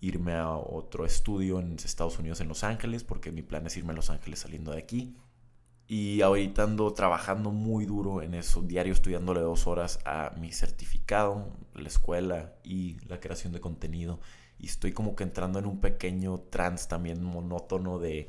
irme 0.00 0.34
a 0.34 0.56
otro 0.56 1.04
estudio 1.04 1.58
en 1.58 1.74
Estados 1.74 2.18
Unidos, 2.18 2.40
en 2.40 2.48
Los 2.48 2.62
Ángeles, 2.62 3.02
porque 3.02 3.32
mi 3.32 3.42
plan 3.42 3.66
es 3.66 3.76
irme 3.76 3.92
a 3.92 3.96
Los 3.96 4.08
Ángeles 4.08 4.38
saliendo 4.38 4.70
de 4.72 4.78
aquí. 4.78 5.16
Y 5.88 6.22
ahorita 6.22 6.64
ando 6.64 6.92
trabajando 6.94 7.50
muy 7.50 7.84
duro 7.84 8.22
en 8.22 8.34
eso, 8.34 8.62
diario 8.62 8.92
estudiándole 8.92 9.40
dos 9.40 9.66
horas 9.66 9.98
a 10.04 10.32
mi 10.40 10.52
certificado, 10.52 11.52
la 11.74 11.88
escuela 11.88 12.54
y 12.64 12.96
la 13.08 13.20
creación 13.20 13.52
de 13.52 13.60
contenido. 13.60 14.20
Y 14.58 14.66
estoy 14.66 14.92
como 14.92 15.16
que 15.16 15.24
entrando 15.24 15.58
en 15.58 15.66
un 15.66 15.80
pequeño 15.80 16.38
trance 16.50 16.88
también 16.88 17.22
monótono 17.22 17.98
de 17.98 18.28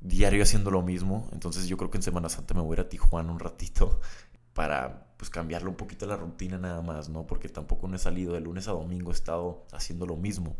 diario 0.00 0.42
haciendo 0.42 0.70
lo 0.70 0.82
mismo. 0.82 1.28
Entonces 1.32 1.66
yo 1.66 1.76
creo 1.76 1.90
que 1.90 1.98
en 1.98 2.02
Semana 2.02 2.28
Santa 2.28 2.54
me 2.54 2.60
voy 2.60 2.74
a 2.74 2.80
ir 2.80 2.86
a 2.86 2.88
Tijuana 2.88 3.32
un 3.32 3.40
ratito 3.40 4.00
para 4.54 5.09
pues 5.20 5.28
cambiarle 5.28 5.68
un 5.68 5.74
poquito 5.74 6.06
la 6.06 6.16
rutina 6.16 6.56
nada 6.56 6.80
más, 6.80 7.10
¿no? 7.10 7.26
Porque 7.26 7.50
tampoco 7.50 7.86
no 7.86 7.96
he 7.96 7.98
salido 7.98 8.32
de 8.32 8.40
lunes 8.40 8.68
a 8.68 8.72
domingo, 8.72 9.10
he 9.10 9.14
estado 9.14 9.66
haciendo 9.70 10.06
lo 10.06 10.16
mismo. 10.16 10.56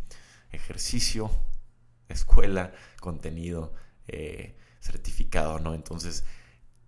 Ejercicio, 0.52 1.30
escuela, 2.10 2.70
contenido, 3.00 3.72
eh, 4.06 4.58
certificado, 4.82 5.60
¿no? 5.60 5.72
Entonces 5.72 6.26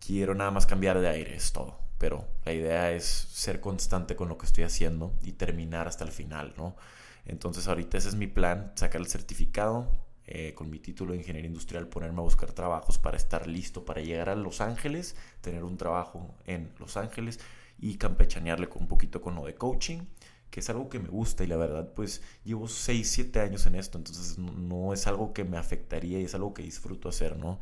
quiero 0.01 0.35
nada 0.35 0.51
más 0.51 0.67
cambiar 0.67 1.01
de 1.01 1.09
aire, 1.09 1.35
es 1.35 1.55
todo. 1.55 1.79
Pero 1.97 2.29
la 2.45 2.53
idea 2.53 2.93
es 2.93 3.07
ser 3.07 3.63
constante 3.63 4.17
con 4.17 4.29
lo 4.29 4.37
que 4.37 4.45
estoy 4.45 4.65
haciendo 4.65 5.15
y 5.23 5.33
terminar 5.33 5.89
hasta 5.89 6.05
el 6.05 6.13
final, 6.13 6.53
¿no? 6.59 6.77
Entonces 7.25 7.69
ahorita 7.69 7.97
ese 7.97 8.11
es 8.11 8.17
mi 8.17 8.27
plan, 8.27 8.73
sacar 8.75 9.01
el 9.01 9.07
certificado, 9.07 9.91
eh, 10.27 10.53
con 10.53 10.69
mi 10.69 10.79
título 10.79 11.13
de 11.13 11.21
ingeniería 11.21 11.49
industrial, 11.49 11.89
ponerme 11.89 12.19
a 12.19 12.23
buscar 12.23 12.53
trabajos 12.53 12.99
para 12.99 13.17
estar 13.17 13.47
listo 13.47 13.87
para 13.87 14.03
llegar 14.03 14.29
a 14.29 14.37
Los 14.37 14.61
Ángeles, 14.61 15.17
tener 15.41 15.65
un 15.65 15.79
trabajo 15.79 16.35
en 16.45 16.71
Los 16.79 16.99
Ángeles 16.99 17.41
y 17.83 17.97
campechanearle 17.97 18.69
con 18.69 18.83
un 18.83 18.89
poquito 18.89 19.21
con 19.21 19.35
lo 19.35 19.45
de 19.45 19.57
coaching, 19.57 20.03
que 20.51 20.61
es 20.61 20.71
algo 20.71 20.89
que 20.89 21.01
me 21.01 21.09
gusta 21.09 21.43
y 21.43 21.49
la 21.49 21.57
verdad 21.57 21.93
pues 21.95 22.23
llevo 22.45 22.69
6, 22.69 23.11
7 23.11 23.41
años 23.41 23.67
en 23.67 23.75
esto, 23.75 23.99
entonces 23.99 24.39
no, 24.39 24.93
es 24.95 25.07
algo 25.09 25.33
que 25.33 25.45
me 25.45 25.59
afectaría 25.59 26.21
y 26.21 26.25
es 26.25 26.35
algo 26.35 26.55
que 26.55 26.63
disfruto 26.63 27.09
hacer, 27.09 27.37
¿no? 27.37 27.59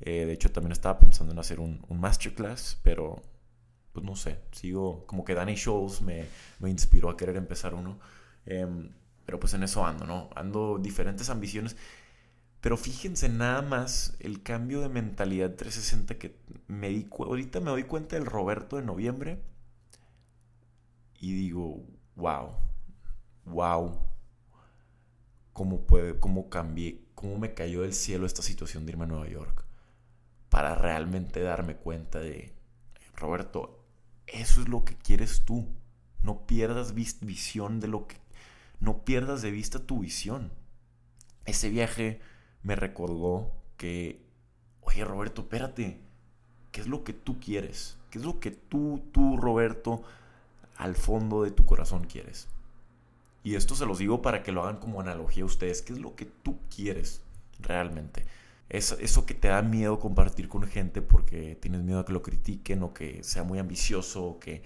Eh, 0.00 0.26
de 0.26 0.32
hecho 0.34 0.52
también 0.52 0.72
estaba 0.72 0.98
pensando 0.98 1.32
en 1.32 1.38
hacer 1.38 1.60
un, 1.60 1.82
masterclass, 1.88 2.78
pero 2.82 3.22
pues 3.92 4.04
no 4.04 4.16
sé, 4.16 4.38
sigo 4.52 5.06
como 5.06 5.24
que 5.24 5.34
Danny 5.34 5.56
Scholes 5.56 6.02
me, 6.02 6.26
me 6.58 6.68
inspiró 6.68 7.08
a 7.08 7.16
querer 7.16 7.36
empezar 7.36 7.74
uno. 7.74 7.98
Em, 8.44 8.90
pero 9.24 9.40
pues 9.40 9.54
en 9.54 9.62
eso 9.62 9.86
ando, 9.86 10.04
¿no? 10.04 10.28
Ando 10.34 10.78
diferentes 10.78 11.30
ambiciones. 11.30 11.76
Pero 12.60 12.76
fíjense 12.76 13.28
nada 13.28 13.62
más 13.62 14.16
el 14.20 14.42
cambio 14.42 14.80
de 14.80 14.88
mentalidad 14.88 15.54
360 15.54 16.18
que 16.18 16.36
me 16.66 16.88
di 16.88 17.06
ahorita 17.10 17.60
me 17.60 17.70
doy 17.70 17.84
cuenta 17.84 18.16
del 18.16 18.26
Roberto 18.26 18.76
de 18.76 18.82
noviembre 18.82 19.38
y 21.24 21.32
digo, 21.32 21.82
wow, 22.16 22.50
wow, 23.46 23.98
cómo 25.54 25.86
puede, 25.86 26.20
cómo 26.20 26.50
cambié, 26.50 27.02
cómo 27.14 27.38
me 27.38 27.54
cayó 27.54 27.80
del 27.80 27.94
cielo 27.94 28.26
esta 28.26 28.42
situación 28.42 28.84
de 28.84 28.92
irme 28.92 29.04
a 29.04 29.06
Nueva 29.06 29.28
York 29.28 29.64
para 30.50 30.74
realmente 30.74 31.40
darme 31.40 31.76
cuenta 31.76 32.20
de, 32.20 32.52
Roberto, 33.16 33.82
eso 34.26 34.60
es 34.60 34.68
lo 34.68 34.84
que 34.84 34.96
quieres 34.96 35.46
tú. 35.46 35.66
No 36.22 36.46
pierdas 36.46 36.94
visión 36.94 37.80
de 37.80 37.88
lo 37.88 38.06
que 38.06 38.16
no 38.80 39.04
pierdas 39.04 39.40
de 39.40 39.50
vista 39.50 39.78
tu 39.78 40.00
visión. 40.00 40.52
Ese 41.46 41.70
viaje 41.70 42.20
me 42.62 42.76
recordó 42.76 43.50
que, 43.78 44.26
oye 44.82 45.04
Roberto, 45.04 45.42
espérate, 45.42 46.00
¿qué 46.70 46.82
es 46.82 46.86
lo 46.86 47.02
que 47.02 47.14
tú 47.14 47.40
quieres? 47.40 47.96
¿Qué 48.10 48.18
es 48.18 48.24
lo 48.24 48.40
que 48.40 48.50
tú, 48.50 49.08
tú 49.12 49.36
Roberto, 49.38 50.02
al 50.76 50.96
fondo 50.96 51.42
de 51.42 51.50
tu 51.50 51.64
corazón 51.64 52.04
quieres? 52.04 52.48
Y 53.42 53.56
esto 53.56 53.74
se 53.74 53.86
los 53.86 53.98
digo 53.98 54.22
para 54.22 54.42
que 54.42 54.52
lo 54.52 54.62
hagan 54.62 54.78
como 54.78 55.00
analogía 55.00 55.42
a 55.42 55.46
ustedes. 55.46 55.82
¿Qué 55.82 55.92
es 55.92 55.98
lo 55.98 56.16
que 56.16 56.24
tú 56.24 56.58
quieres 56.74 57.20
realmente? 57.60 58.24
Es 58.70 58.92
eso 58.92 59.26
que 59.26 59.34
te 59.34 59.48
da 59.48 59.60
miedo 59.60 60.00
compartir 60.00 60.48
con 60.48 60.66
gente 60.66 61.02
porque 61.02 61.54
tienes 61.54 61.82
miedo 61.82 62.00
a 62.00 62.06
que 62.06 62.14
lo 62.14 62.22
critiquen 62.22 62.82
o 62.82 62.94
que 62.94 63.22
sea 63.22 63.44
muy 63.44 63.58
ambicioso 63.58 64.24
o 64.24 64.40
que 64.40 64.62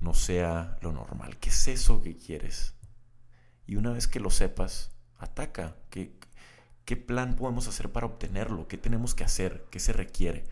no 0.00 0.14
sea 0.14 0.76
lo 0.82 0.92
normal. 0.92 1.38
¿Qué 1.38 1.50
es 1.50 1.68
eso 1.68 2.02
que 2.02 2.16
quieres? 2.16 2.74
Y 3.66 3.76
una 3.76 3.92
vez 3.92 4.08
que 4.08 4.18
lo 4.18 4.30
sepas, 4.30 4.90
ataca. 5.18 5.76
¿Qué, 5.90 6.12
¿Qué 6.84 6.96
plan 6.96 7.36
podemos 7.36 7.68
hacer 7.68 7.92
para 7.92 8.06
obtenerlo? 8.06 8.66
¿Qué 8.66 8.76
tenemos 8.76 9.14
que 9.14 9.22
hacer? 9.22 9.64
¿Qué 9.70 9.78
se 9.78 9.92
requiere? 9.92 10.44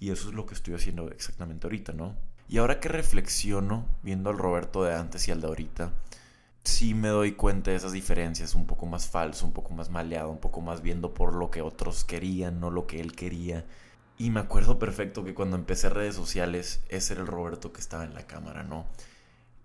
Y 0.00 0.10
eso 0.10 0.28
es 0.28 0.34
lo 0.34 0.46
que 0.46 0.54
estoy 0.54 0.74
haciendo 0.74 1.08
exactamente 1.10 1.66
ahorita, 1.68 1.92
¿no? 1.92 2.16
Y 2.48 2.58
ahora 2.58 2.80
que 2.80 2.88
reflexiono, 2.88 3.86
viendo 4.02 4.30
al 4.30 4.38
Roberto 4.38 4.82
de 4.82 4.94
antes 4.94 5.28
y 5.28 5.30
al 5.30 5.40
de 5.42 5.48
ahorita, 5.48 5.92
sí 6.64 6.94
me 6.94 7.08
doy 7.08 7.32
cuenta 7.32 7.70
de 7.70 7.76
esas 7.76 7.92
diferencias, 7.92 8.54
un 8.54 8.66
poco 8.66 8.86
más 8.86 9.08
falso, 9.08 9.46
un 9.46 9.52
poco 9.52 9.74
más 9.74 9.90
maleado, 9.90 10.30
un 10.30 10.40
poco 10.40 10.60
más 10.62 10.82
viendo 10.82 11.14
por 11.14 11.34
lo 11.34 11.50
que 11.50 11.62
otros 11.62 12.04
querían, 12.04 12.60
no 12.60 12.70
lo 12.70 12.86
que 12.86 13.00
él 13.00 13.12
quería. 13.14 13.66
Y 14.18 14.30
me 14.30 14.40
acuerdo 14.40 14.78
perfecto 14.78 15.24
que 15.24 15.34
cuando 15.34 15.56
empecé 15.56 15.90
redes 15.90 16.14
sociales, 16.14 16.82
ese 16.88 17.12
era 17.14 17.22
el 17.22 17.28
Roberto 17.28 17.72
que 17.72 17.80
estaba 17.80 18.04
en 18.04 18.14
la 18.14 18.26
cámara, 18.26 18.62
¿no? 18.64 18.86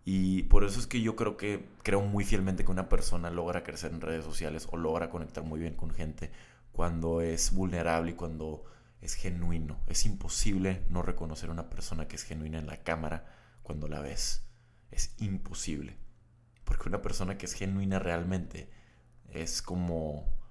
Y 0.05 0.43
por 0.43 0.65
eso 0.65 0.79
es 0.79 0.87
que 0.87 1.01
yo 1.01 1.15
creo 1.15 1.37
que 1.37 1.65
creo 1.83 2.01
muy 2.01 2.25
fielmente 2.25 2.65
que 2.65 2.71
una 2.71 2.89
persona 2.89 3.29
logra 3.31 3.63
crecer 3.63 3.93
en 3.93 4.01
redes 4.01 4.25
sociales 4.25 4.67
o 4.71 4.77
logra 4.77 5.09
conectar 5.09 5.43
muy 5.43 5.59
bien 5.59 5.75
con 5.75 5.91
gente 5.91 6.31
cuando 6.73 7.21
es 7.21 7.53
vulnerable 7.53 8.11
y 8.11 8.15
cuando 8.15 8.65
es 9.03 9.15
genuino. 9.15 9.79
Es 9.87 10.05
imposible 10.05 10.83
no 10.89 11.01
reconocer 11.01 11.49
a 11.49 11.53
una 11.53 11.69
persona 11.69 12.07
que 12.07 12.15
es 12.15 12.23
genuina 12.23 12.57
en 12.57 12.67
la 12.67 12.83
cámara 12.83 13.25
cuando 13.61 13.87
la 13.87 13.99
ves. 13.99 14.43
Es 14.91 15.13
imposible. 15.19 15.97
Porque 16.63 16.87
una 16.87 17.01
persona 17.01 17.37
que 17.37 17.45
es 17.45 17.53
genuina 17.53 17.99
realmente 17.99 18.69
es 19.29 19.61
como 19.61 20.41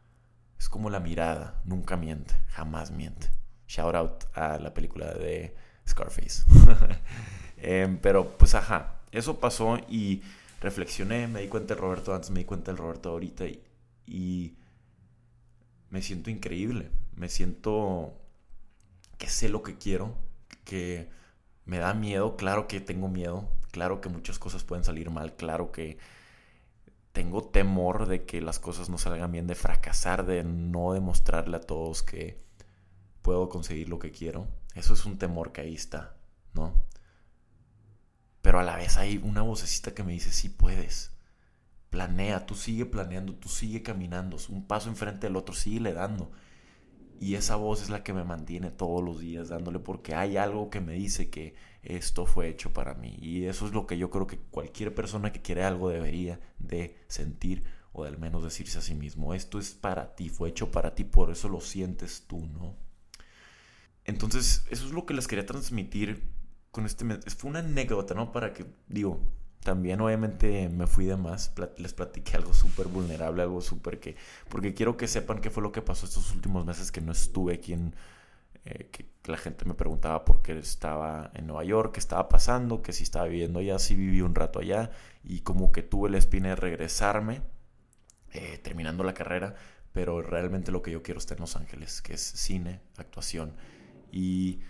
es 0.58 0.68
como 0.68 0.90
la 0.90 1.00
mirada, 1.00 1.60
nunca 1.64 1.96
miente, 1.96 2.36
jamás 2.48 2.90
miente. 2.92 3.30
Shout 3.66 3.94
out 3.96 4.24
a 4.34 4.58
la 4.58 4.72
película 4.74 5.12
de 5.12 5.56
Scarface. 5.88 6.44
Em, 7.56 7.96
pero 7.98 8.36
pues 8.38 8.56
ajá, 8.56 9.00
eso 9.12 9.38
pasó 9.38 9.78
y 9.88 10.22
reflexioné, 10.60 11.28
me 11.28 11.40
di 11.42 11.48
cuenta 11.48 11.74
del 11.74 11.82
Roberto 11.82 12.12
antes, 12.12 12.30
me 12.30 12.40
di 12.40 12.44
cuenta 12.44 12.72
del 12.72 12.78
Roberto 12.78 13.10
ahorita 13.10 13.46
y, 13.46 13.62
y 14.04 14.56
me 15.88 16.02
siento 16.02 16.28
increíble, 16.28 16.90
me 17.14 17.28
siento 17.28 18.21
que 19.22 19.28
sé 19.28 19.48
lo 19.48 19.62
que 19.62 19.78
quiero, 19.78 20.16
que 20.64 21.08
me 21.64 21.78
da 21.78 21.94
miedo, 21.94 22.36
claro 22.36 22.66
que 22.66 22.80
tengo 22.80 23.06
miedo, 23.06 23.48
claro 23.70 24.00
que 24.00 24.08
muchas 24.08 24.40
cosas 24.40 24.64
pueden 24.64 24.82
salir 24.82 25.10
mal, 25.10 25.36
claro 25.36 25.70
que 25.70 25.96
tengo 27.12 27.44
temor 27.44 28.08
de 28.08 28.24
que 28.24 28.40
las 28.40 28.58
cosas 28.58 28.88
no 28.88 28.98
salgan 28.98 29.30
bien, 29.30 29.46
de 29.46 29.54
fracasar, 29.54 30.26
de 30.26 30.42
no 30.42 30.92
demostrarle 30.92 31.58
a 31.58 31.60
todos 31.60 32.02
que 32.02 32.42
puedo 33.22 33.48
conseguir 33.48 33.88
lo 33.88 34.00
que 34.00 34.10
quiero. 34.10 34.48
Eso 34.74 34.92
es 34.92 35.04
un 35.04 35.18
temor 35.18 35.52
que 35.52 35.60
ahí 35.60 35.74
está, 35.76 36.16
¿no? 36.52 36.74
Pero 38.40 38.58
a 38.58 38.64
la 38.64 38.74
vez 38.74 38.96
hay 38.96 39.18
una 39.18 39.42
vocecita 39.42 39.94
que 39.94 40.02
me 40.02 40.14
dice, 40.14 40.32
sí 40.32 40.48
puedes. 40.48 41.12
Planea, 41.90 42.44
tú 42.44 42.56
sigue 42.56 42.86
planeando, 42.86 43.36
tú 43.36 43.48
sigue 43.48 43.84
caminando, 43.84 44.36
un 44.48 44.66
paso 44.66 44.88
enfrente 44.88 45.28
del 45.28 45.36
otro, 45.36 45.54
sigue 45.54 45.78
le 45.78 45.92
dando. 45.92 46.32
Y 47.22 47.36
esa 47.36 47.54
voz 47.54 47.80
es 47.82 47.88
la 47.88 48.02
que 48.02 48.12
me 48.12 48.24
mantiene 48.24 48.72
todos 48.72 49.00
los 49.00 49.20
días 49.20 49.48
dándole 49.48 49.78
porque 49.78 50.16
hay 50.16 50.36
algo 50.36 50.70
que 50.70 50.80
me 50.80 50.94
dice 50.94 51.30
que 51.30 51.54
esto 51.84 52.26
fue 52.26 52.48
hecho 52.48 52.72
para 52.72 52.94
mí. 52.94 53.16
Y 53.20 53.44
eso 53.44 53.64
es 53.64 53.72
lo 53.72 53.86
que 53.86 53.96
yo 53.96 54.10
creo 54.10 54.26
que 54.26 54.38
cualquier 54.38 54.92
persona 54.92 55.30
que 55.30 55.40
quiere 55.40 55.62
algo 55.62 55.88
debería 55.88 56.40
de 56.58 56.96
sentir 57.06 57.62
o 57.92 58.02
de 58.02 58.08
al 58.08 58.18
menos 58.18 58.42
decirse 58.42 58.78
a 58.78 58.80
sí 58.80 58.96
mismo. 58.96 59.34
Esto 59.34 59.60
es 59.60 59.70
para 59.70 60.16
ti, 60.16 60.30
fue 60.30 60.48
hecho 60.48 60.72
para 60.72 60.96
ti, 60.96 61.04
por 61.04 61.30
eso 61.30 61.48
lo 61.48 61.60
sientes 61.60 62.24
tú, 62.26 62.44
¿no? 62.44 62.74
Entonces, 64.04 64.64
eso 64.70 64.84
es 64.84 64.90
lo 64.90 65.06
que 65.06 65.14
les 65.14 65.28
quería 65.28 65.46
transmitir 65.46 66.24
con 66.72 66.86
este... 66.86 67.04
Fue 67.30 67.50
una 67.50 67.60
anécdota, 67.60 68.14
¿no? 68.14 68.32
Para 68.32 68.52
que, 68.52 68.66
digo, 68.88 69.20
también 69.62 70.00
obviamente 70.00 70.68
me 70.68 70.86
fui 70.86 71.06
de 71.06 71.16
más, 71.16 71.52
les 71.76 71.94
platiqué 71.94 72.36
algo 72.36 72.52
súper 72.52 72.88
vulnerable, 72.88 73.42
algo 73.42 73.60
súper 73.60 74.00
que, 74.00 74.16
porque 74.48 74.74
quiero 74.74 74.96
que 74.96 75.06
sepan 75.06 75.40
qué 75.40 75.50
fue 75.50 75.62
lo 75.62 75.72
que 75.72 75.82
pasó 75.82 76.06
estos 76.06 76.32
últimos 76.32 76.66
meses 76.66 76.90
que 76.90 77.00
no 77.00 77.12
estuve 77.12 77.54
aquí 77.54 77.72
en, 77.72 77.94
eh, 78.64 78.88
que 78.90 79.06
la 79.30 79.36
gente 79.36 79.64
me 79.64 79.74
preguntaba 79.74 80.24
por 80.24 80.42
qué 80.42 80.58
estaba 80.58 81.30
en 81.34 81.46
Nueva 81.46 81.64
York, 81.64 81.94
qué 81.94 82.00
estaba 82.00 82.28
pasando, 82.28 82.82
que 82.82 82.92
si 82.92 83.04
estaba 83.04 83.26
viviendo 83.26 83.60
allá, 83.60 83.78
si 83.78 83.94
viví 83.94 84.20
un 84.20 84.34
rato 84.34 84.58
allá, 84.58 84.90
y 85.22 85.40
como 85.40 85.70
que 85.70 85.82
tuve 85.82 86.10
la 86.10 86.18
espina 86.18 86.50
de 86.50 86.56
regresarme, 86.56 87.42
eh, 88.32 88.58
terminando 88.62 89.04
la 89.04 89.14
carrera, 89.14 89.54
pero 89.92 90.22
realmente 90.22 90.72
lo 90.72 90.82
que 90.82 90.90
yo 90.90 91.02
quiero 91.02 91.18
está 91.18 91.34
en 91.34 91.40
Los 91.40 91.54
Ángeles, 91.54 92.02
que 92.02 92.14
es 92.14 92.20
cine, 92.20 92.80
actuación, 92.96 93.54
y 94.10 94.60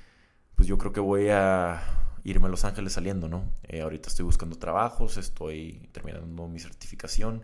pues 0.55 0.69
yo 0.69 0.77
creo 0.77 0.93
que 0.93 1.01
voy 1.01 1.29
a 1.31 1.83
irme 2.25 2.47
a 2.47 2.51
Los 2.51 2.65
Ángeles 2.65 2.93
saliendo, 2.93 3.29
¿no? 3.29 3.45
Eh, 3.65 3.81
ahorita 3.81 4.09
estoy 4.09 4.25
buscando 4.25 4.57
trabajos, 4.57 5.17
estoy 5.17 5.89
terminando 5.93 6.49
mi 6.49 6.61
certificación 6.61 7.43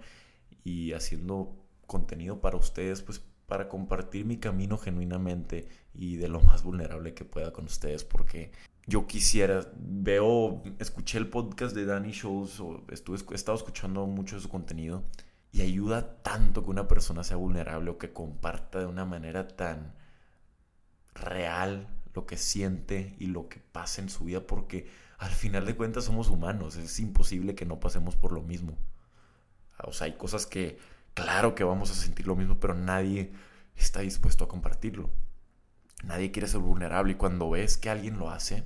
y 0.64 0.92
haciendo 0.92 1.56
contenido 1.86 2.40
para 2.40 2.56
ustedes, 2.56 3.02
pues 3.02 3.22
para 3.46 3.68
compartir 3.68 4.26
mi 4.26 4.36
camino 4.36 4.76
genuinamente 4.76 5.68
y 5.94 6.16
de 6.16 6.28
lo 6.28 6.40
más 6.40 6.62
vulnerable 6.62 7.14
que 7.14 7.24
pueda 7.24 7.52
con 7.52 7.64
ustedes, 7.64 8.04
porque 8.04 8.52
yo 8.86 9.06
quisiera, 9.06 9.66
veo, 9.76 10.62
escuché 10.78 11.18
el 11.18 11.28
podcast 11.28 11.74
de 11.74 11.86
Danny 11.86 12.12
Shows, 12.12 12.60
o 12.60 12.84
estuve, 12.90 13.18
he 13.30 13.34
estado 13.34 13.56
escuchando 13.56 14.06
mucho 14.06 14.36
de 14.36 14.42
su 14.42 14.48
contenido 14.48 15.04
y 15.50 15.62
ayuda 15.62 16.22
tanto 16.22 16.62
que 16.62 16.70
una 16.70 16.88
persona 16.88 17.24
sea 17.24 17.36
vulnerable 17.36 17.90
o 17.90 17.98
que 17.98 18.12
comparta 18.12 18.80
de 18.80 18.86
una 18.86 19.04
manera 19.06 19.48
tan 19.48 19.94
real 21.14 21.88
lo 22.18 22.26
que 22.26 22.36
siente 22.36 23.14
y 23.20 23.26
lo 23.26 23.48
que 23.48 23.60
pasa 23.60 24.02
en 24.02 24.08
su 24.08 24.24
vida, 24.24 24.44
porque 24.44 24.90
al 25.18 25.30
final 25.30 25.64
de 25.66 25.76
cuentas 25.76 26.04
somos 26.04 26.28
humanos, 26.28 26.74
es 26.74 26.98
imposible 26.98 27.54
que 27.54 27.64
no 27.64 27.78
pasemos 27.78 28.16
por 28.16 28.32
lo 28.32 28.42
mismo. 28.42 28.76
O 29.84 29.92
sea, 29.92 30.06
hay 30.06 30.16
cosas 30.16 30.44
que, 30.44 30.80
claro 31.14 31.54
que 31.54 31.62
vamos 31.62 31.92
a 31.92 31.94
sentir 31.94 32.26
lo 32.26 32.34
mismo, 32.34 32.58
pero 32.58 32.74
nadie 32.74 33.32
está 33.76 34.00
dispuesto 34.00 34.42
a 34.42 34.48
compartirlo. 34.48 35.10
Nadie 36.02 36.32
quiere 36.32 36.48
ser 36.48 36.58
vulnerable 36.60 37.12
y 37.12 37.16
cuando 37.16 37.50
ves 37.50 37.76
que 37.76 37.88
alguien 37.88 38.18
lo 38.18 38.30
hace, 38.30 38.64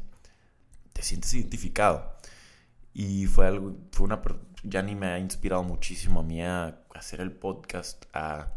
te 0.95 1.03
sientes 1.03 1.35
identificado. 1.35 2.17
Y 2.95 3.27
fue 3.27 3.47
algo, 3.47 3.77
fue 3.93 4.07
una, 4.07 4.23
ni 4.83 4.95
me 4.95 5.09
ha 5.09 5.19
inspirado 5.19 5.63
muchísimo 5.63 6.21
a 6.21 6.23
mí 6.23 6.43
a 6.43 6.83
hacer 6.95 7.21
el 7.21 7.33
podcast, 7.33 8.07
a 8.15 8.49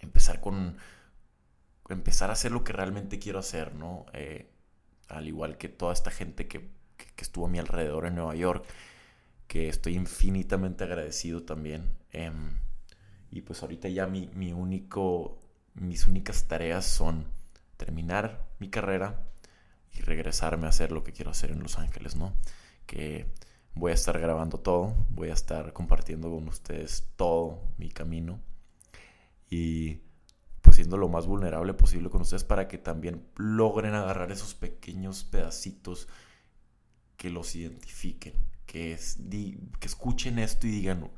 empezar 0.00 0.40
con 0.40 0.78
empezar 1.94 2.30
a 2.30 2.34
hacer 2.34 2.52
lo 2.52 2.64
que 2.64 2.72
realmente 2.72 3.18
quiero 3.18 3.38
hacer, 3.38 3.74
¿no? 3.74 4.06
Eh, 4.12 4.50
al 5.08 5.26
igual 5.28 5.58
que 5.58 5.68
toda 5.68 5.92
esta 5.92 6.10
gente 6.10 6.48
que, 6.48 6.70
estuvo 7.16 7.46
a 7.46 7.48
mi 7.50 7.58
alrededor 7.58 8.06
en 8.06 8.14
Nueva 8.14 8.34
York, 8.34 8.64
que 9.46 9.68
estoy 9.68 9.94
infinitamente 9.94 10.84
agradecido 10.84 11.42
también. 11.42 11.92
Em, 12.12 12.58
y 13.30 13.42
pues 13.42 13.62
ahorita 13.62 13.88
ya 13.88 14.06
mi, 14.06 14.28
mi, 14.34 14.52
único, 14.52 15.42
mis 15.74 16.06
únicas 16.06 16.48
tareas 16.48 16.86
son 16.86 17.26
terminar 17.76 18.48
mi 18.58 18.70
carrera 18.70 19.28
y 19.92 20.00
regresarme 20.00 20.66
a 20.66 20.70
hacer 20.70 20.92
lo 20.92 21.04
que 21.04 21.12
quiero 21.12 21.30
hacer 21.30 21.50
en 21.50 21.60
Los 21.60 21.78
Ángeles, 21.78 22.16
¿no? 22.16 22.34
Que 22.86 23.26
voy 23.74 23.92
a 23.92 23.94
estar 23.94 24.18
grabando 24.18 24.58
todo, 24.58 24.94
voy 25.10 25.30
a 25.30 25.34
estar 25.34 25.72
compartiendo 25.72 26.30
con 26.30 26.48
ustedes 26.48 27.10
todo 27.16 27.62
mi 27.78 27.90
camino. 27.90 28.40
Y 29.50 30.00
siendo 30.80 30.96
lo 30.96 31.10
más 31.10 31.26
vulnerable 31.26 31.74
posible 31.74 32.08
con 32.08 32.22
ustedes 32.22 32.42
para 32.42 32.66
que 32.66 32.78
también 32.78 33.22
logren 33.36 33.92
agarrar 33.92 34.32
esos 34.32 34.54
pequeños 34.54 35.24
pedacitos 35.24 36.08
que 37.18 37.28
los 37.28 37.54
identifiquen, 37.54 38.32
que, 38.64 38.94
es, 38.94 39.18
que 39.28 39.86
escuchen 39.86 40.38
esto 40.38 40.66
y 40.66 40.70
digan, 40.70 41.10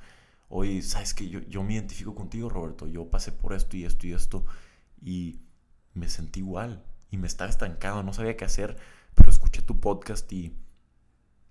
oye, 0.49 0.83
sabes 0.83 1.15
que 1.15 1.29
yo, 1.29 1.39
yo 1.43 1.63
me 1.63 1.75
identifico 1.75 2.13
contigo, 2.13 2.49
Roberto, 2.49 2.89
yo 2.89 3.09
pasé 3.09 3.31
por 3.31 3.53
esto 3.53 3.77
y 3.77 3.85
esto 3.85 4.05
y 4.09 4.13
esto 4.15 4.45
y 5.01 5.39
me 5.95 6.09
sentí 6.09 6.41
igual 6.41 6.85
y 7.13 7.17
me 7.17 7.29
estaba 7.29 7.49
estancado, 7.49 8.03
no 8.03 8.13
sabía 8.13 8.37
qué 8.37 8.45
hacer, 8.45 8.77
pero 9.15 9.31
escuché 9.31 9.63
tu 9.63 9.79
podcast 9.79 10.33
y, 10.33 10.57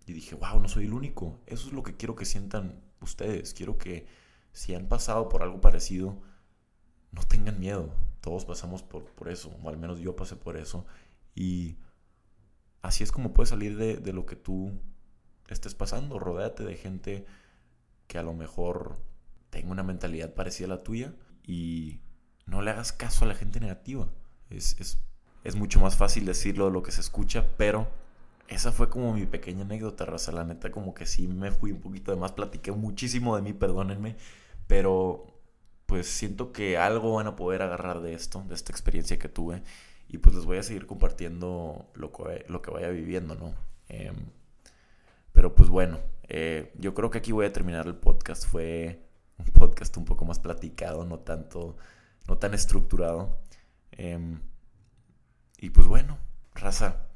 y 0.05 0.11
dije, 0.11 0.35
wow, 0.35 0.59
no 0.59 0.67
soy 0.67 0.83
el 0.83 0.93
único. 0.93 1.39
Eso 1.45 1.67
es 1.67 1.73
lo 1.73 1.81
que 1.81 1.95
quiero 1.95 2.17
que 2.17 2.25
sientan 2.25 2.81
ustedes. 2.99 3.53
Quiero 3.53 3.77
que 3.77 4.05
si 4.51 4.75
han 4.75 4.89
pasado 4.89 5.29
por 5.29 5.43
algo 5.43 5.61
parecido, 5.61 6.21
no 7.11 7.23
tengan 7.23 7.59
miedo. 7.59 7.89
Todos 8.21 8.45
pasamos 8.45 8.83
por, 8.83 9.05
por 9.05 9.29
eso, 9.29 9.51
o 9.61 9.69
al 9.69 9.77
menos 9.77 9.99
yo 9.99 10.15
pasé 10.15 10.35
por 10.35 10.57
eso. 10.57 10.85
Y 11.35 11.77
así 12.81 13.03
es 13.03 13.11
como 13.11 13.33
puedes 13.33 13.49
salir 13.49 13.77
de, 13.77 13.97
de 13.97 14.13
lo 14.13 14.25
que 14.25 14.35
tú 14.35 14.71
estés 15.47 15.75
pasando. 15.75 16.19
Rodéate 16.19 16.63
de 16.63 16.75
gente 16.75 17.25
que 18.07 18.17
a 18.17 18.23
lo 18.23 18.33
mejor 18.33 18.97
tenga 19.49 19.71
una 19.71 19.83
mentalidad 19.83 20.33
parecida 20.33 20.67
a 20.67 20.75
la 20.75 20.83
tuya 20.83 21.13
y 21.45 21.99
no 22.45 22.61
le 22.61 22.71
hagas 22.71 22.91
caso 22.91 23.25
a 23.25 23.27
la 23.27 23.35
gente 23.35 23.59
negativa. 23.59 24.07
Es, 24.49 24.79
es, 24.79 24.97
es, 25.43 25.55
mucho 25.55 25.79
más 25.79 25.95
fácil 25.95 26.25
decirlo 26.25 26.65
de 26.65 26.71
lo 26.71 26.83
que 26.83 26.91
se 26.91 27.01
escucha, 27.01 27.45
pero 27.57 27.87
esa 28.47 28.71
fue 28.71 28.89
como 28.89 29.13
mi 29.13 29.25
pequeña 29.25 29.61
anécdota, 29.61 30.05
raza. 30.05 30.31
La 30.31 30.43
neta, 30.43 30.71
como 30.71 30.93
que 30.93 31.05
sí 31.05 31.27
me 31.27 31.51
fui 31.51 31.71
un 31.71 31.79
poquito 31.79 32.11
de 32.11 32.17
más, 32.17 32.33
platiqué 32.33 32.71
muchísimo 32.71 33.35
de 33.35 33.41
mí, 33.41 33.53
perdónenme, 33.53 34.17
pero 34.67 35.30
pues 35.91 36.07
siento 36.07 36.53
que 36.53 36.77
algo 36.77 37.15
van 37.15 37.27
a 37.27 37.35
poder 37.35 37.61
agarrar 37.61 37.99
de 37.99 38.13
esto, 38.13 38.45
de 38.47 38.55
esta 38.55 38.71
experiencia 38.71 39.19
que 39.19 39.27
tuve. 39.27 39.61
Y 40.07 40.19
pues 40.19 40.33
les 40.33 40.45
voy 40.45 40.57
a 40.57 40.63
seguir 40.63 40.87
compartiendo 40.87 41.91
lo 41.95 42.13
que, 42.13 42.45
lo 42.47 42.61
que 42.61 42.71
vaya 42.71 42.87
viviendo, 42.87 43.35
¿no? 43.35 43.53
Em, 43.89 44.15
pero 45.33 45.53
pues 45.53 45.67
bueno, 45.67 45.99
eh, 46.29 46.71
yo 46.77 46.93
creo 46.93 47.09
que 47.09 47.17
aquí 47.17 47.33
voy 47.33 47.45
a 47.45 47.51
terminar 47.51 47.87
el 47.87 47.95
podcast. 47.95 48.45
Fue 48.45 49.05
un 49.37 49.47
podcast 49.47 49.97
un 49.97 50.05
poco 50.05 50.23
más 50.23 50.39
platicado, 50.39 51.03
no 51.03 51.19
tanto, 51.19 51.75
no 52.25 52.37
tan 52.37 52.53
estructurado. 52.53 53.41
Em, 53.91 54.39
y 55.57 55.71
pues 55.71 55.87
bueno, 55.87 56.17
raza, 56.55 57.09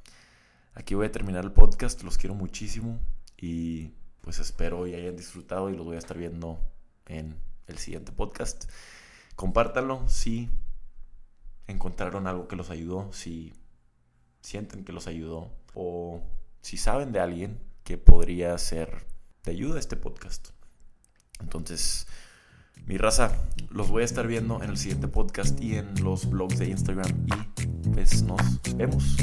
aquí 0.74 0.96
voy 0.96 1.06
a 1.06 1.14
terminar 1.14 1.46
el 1.46 1.54
podcast. 1.54 2.04
Los 2.04 2.18
quiero 2.18 2.36
muchísimo 2.36 3.00
y 3.38 3.94
pues 4.20 4.40
espero 4.40 4.86
y 4.86 4.96
hayan 4.96 5.16
disfrutado 5.16 5.70
y 5.70 5.78
los 5.78 5.86
voy 5.86 5.96
a 5.96 6.00
estar 6.00 6.18
viendo 6.18 6.60
en 7.06 7.38
el 7.68 7.78
siguiente 7.78 8.12
podcast. 8.12 8.70
Compártanlo 9.36 10.08
si 10.08 10.50
encontraron 11.68 12.28
algo 12.28 12.48
que 12.48 12.56
los 12.56 12.70
ayudó, 12.70 13.12
si 13.12 13.54
sienten 14.42 14.86
que 14.86 14.94
los 14.94 15.08
ayudó 15.08 15.52
o 15.74 16.22
si 16.62 16.78
saben 16.78 17.12
de 17.12 17.20
alguien 17.20 17.60
que 17.84 17.98
podría 17.98 18.58
ser 18.58 19.06
de 19.44 19.52
ayuda 19.52 19.78
a 19.78 19.80
este 19.80 19.96
podcast. 19.96 20.50
Entonces, 21.40 22.08
mi 22.86 22.98
raza, 22.98 23.32
los 23.70 23.90
voy 23.90 24.04
a 24.04 24.06
estar 24.06 24.28
viendo 24.28 24.62
en 24.64 24.70
el 24.70 24.78
siguiente 24.78 25.08
podcast 25.08 25.60
y 25.60 25.76
en 25.76 26.04
los 26.04 26.30
blogs 26.30 26.60
de 26.60 26.68
Instagram 26.68 27.26
y 27.28 27.90
pues 27.90 28.24
nos 28.24 28.62
vemos. 28.76 29.18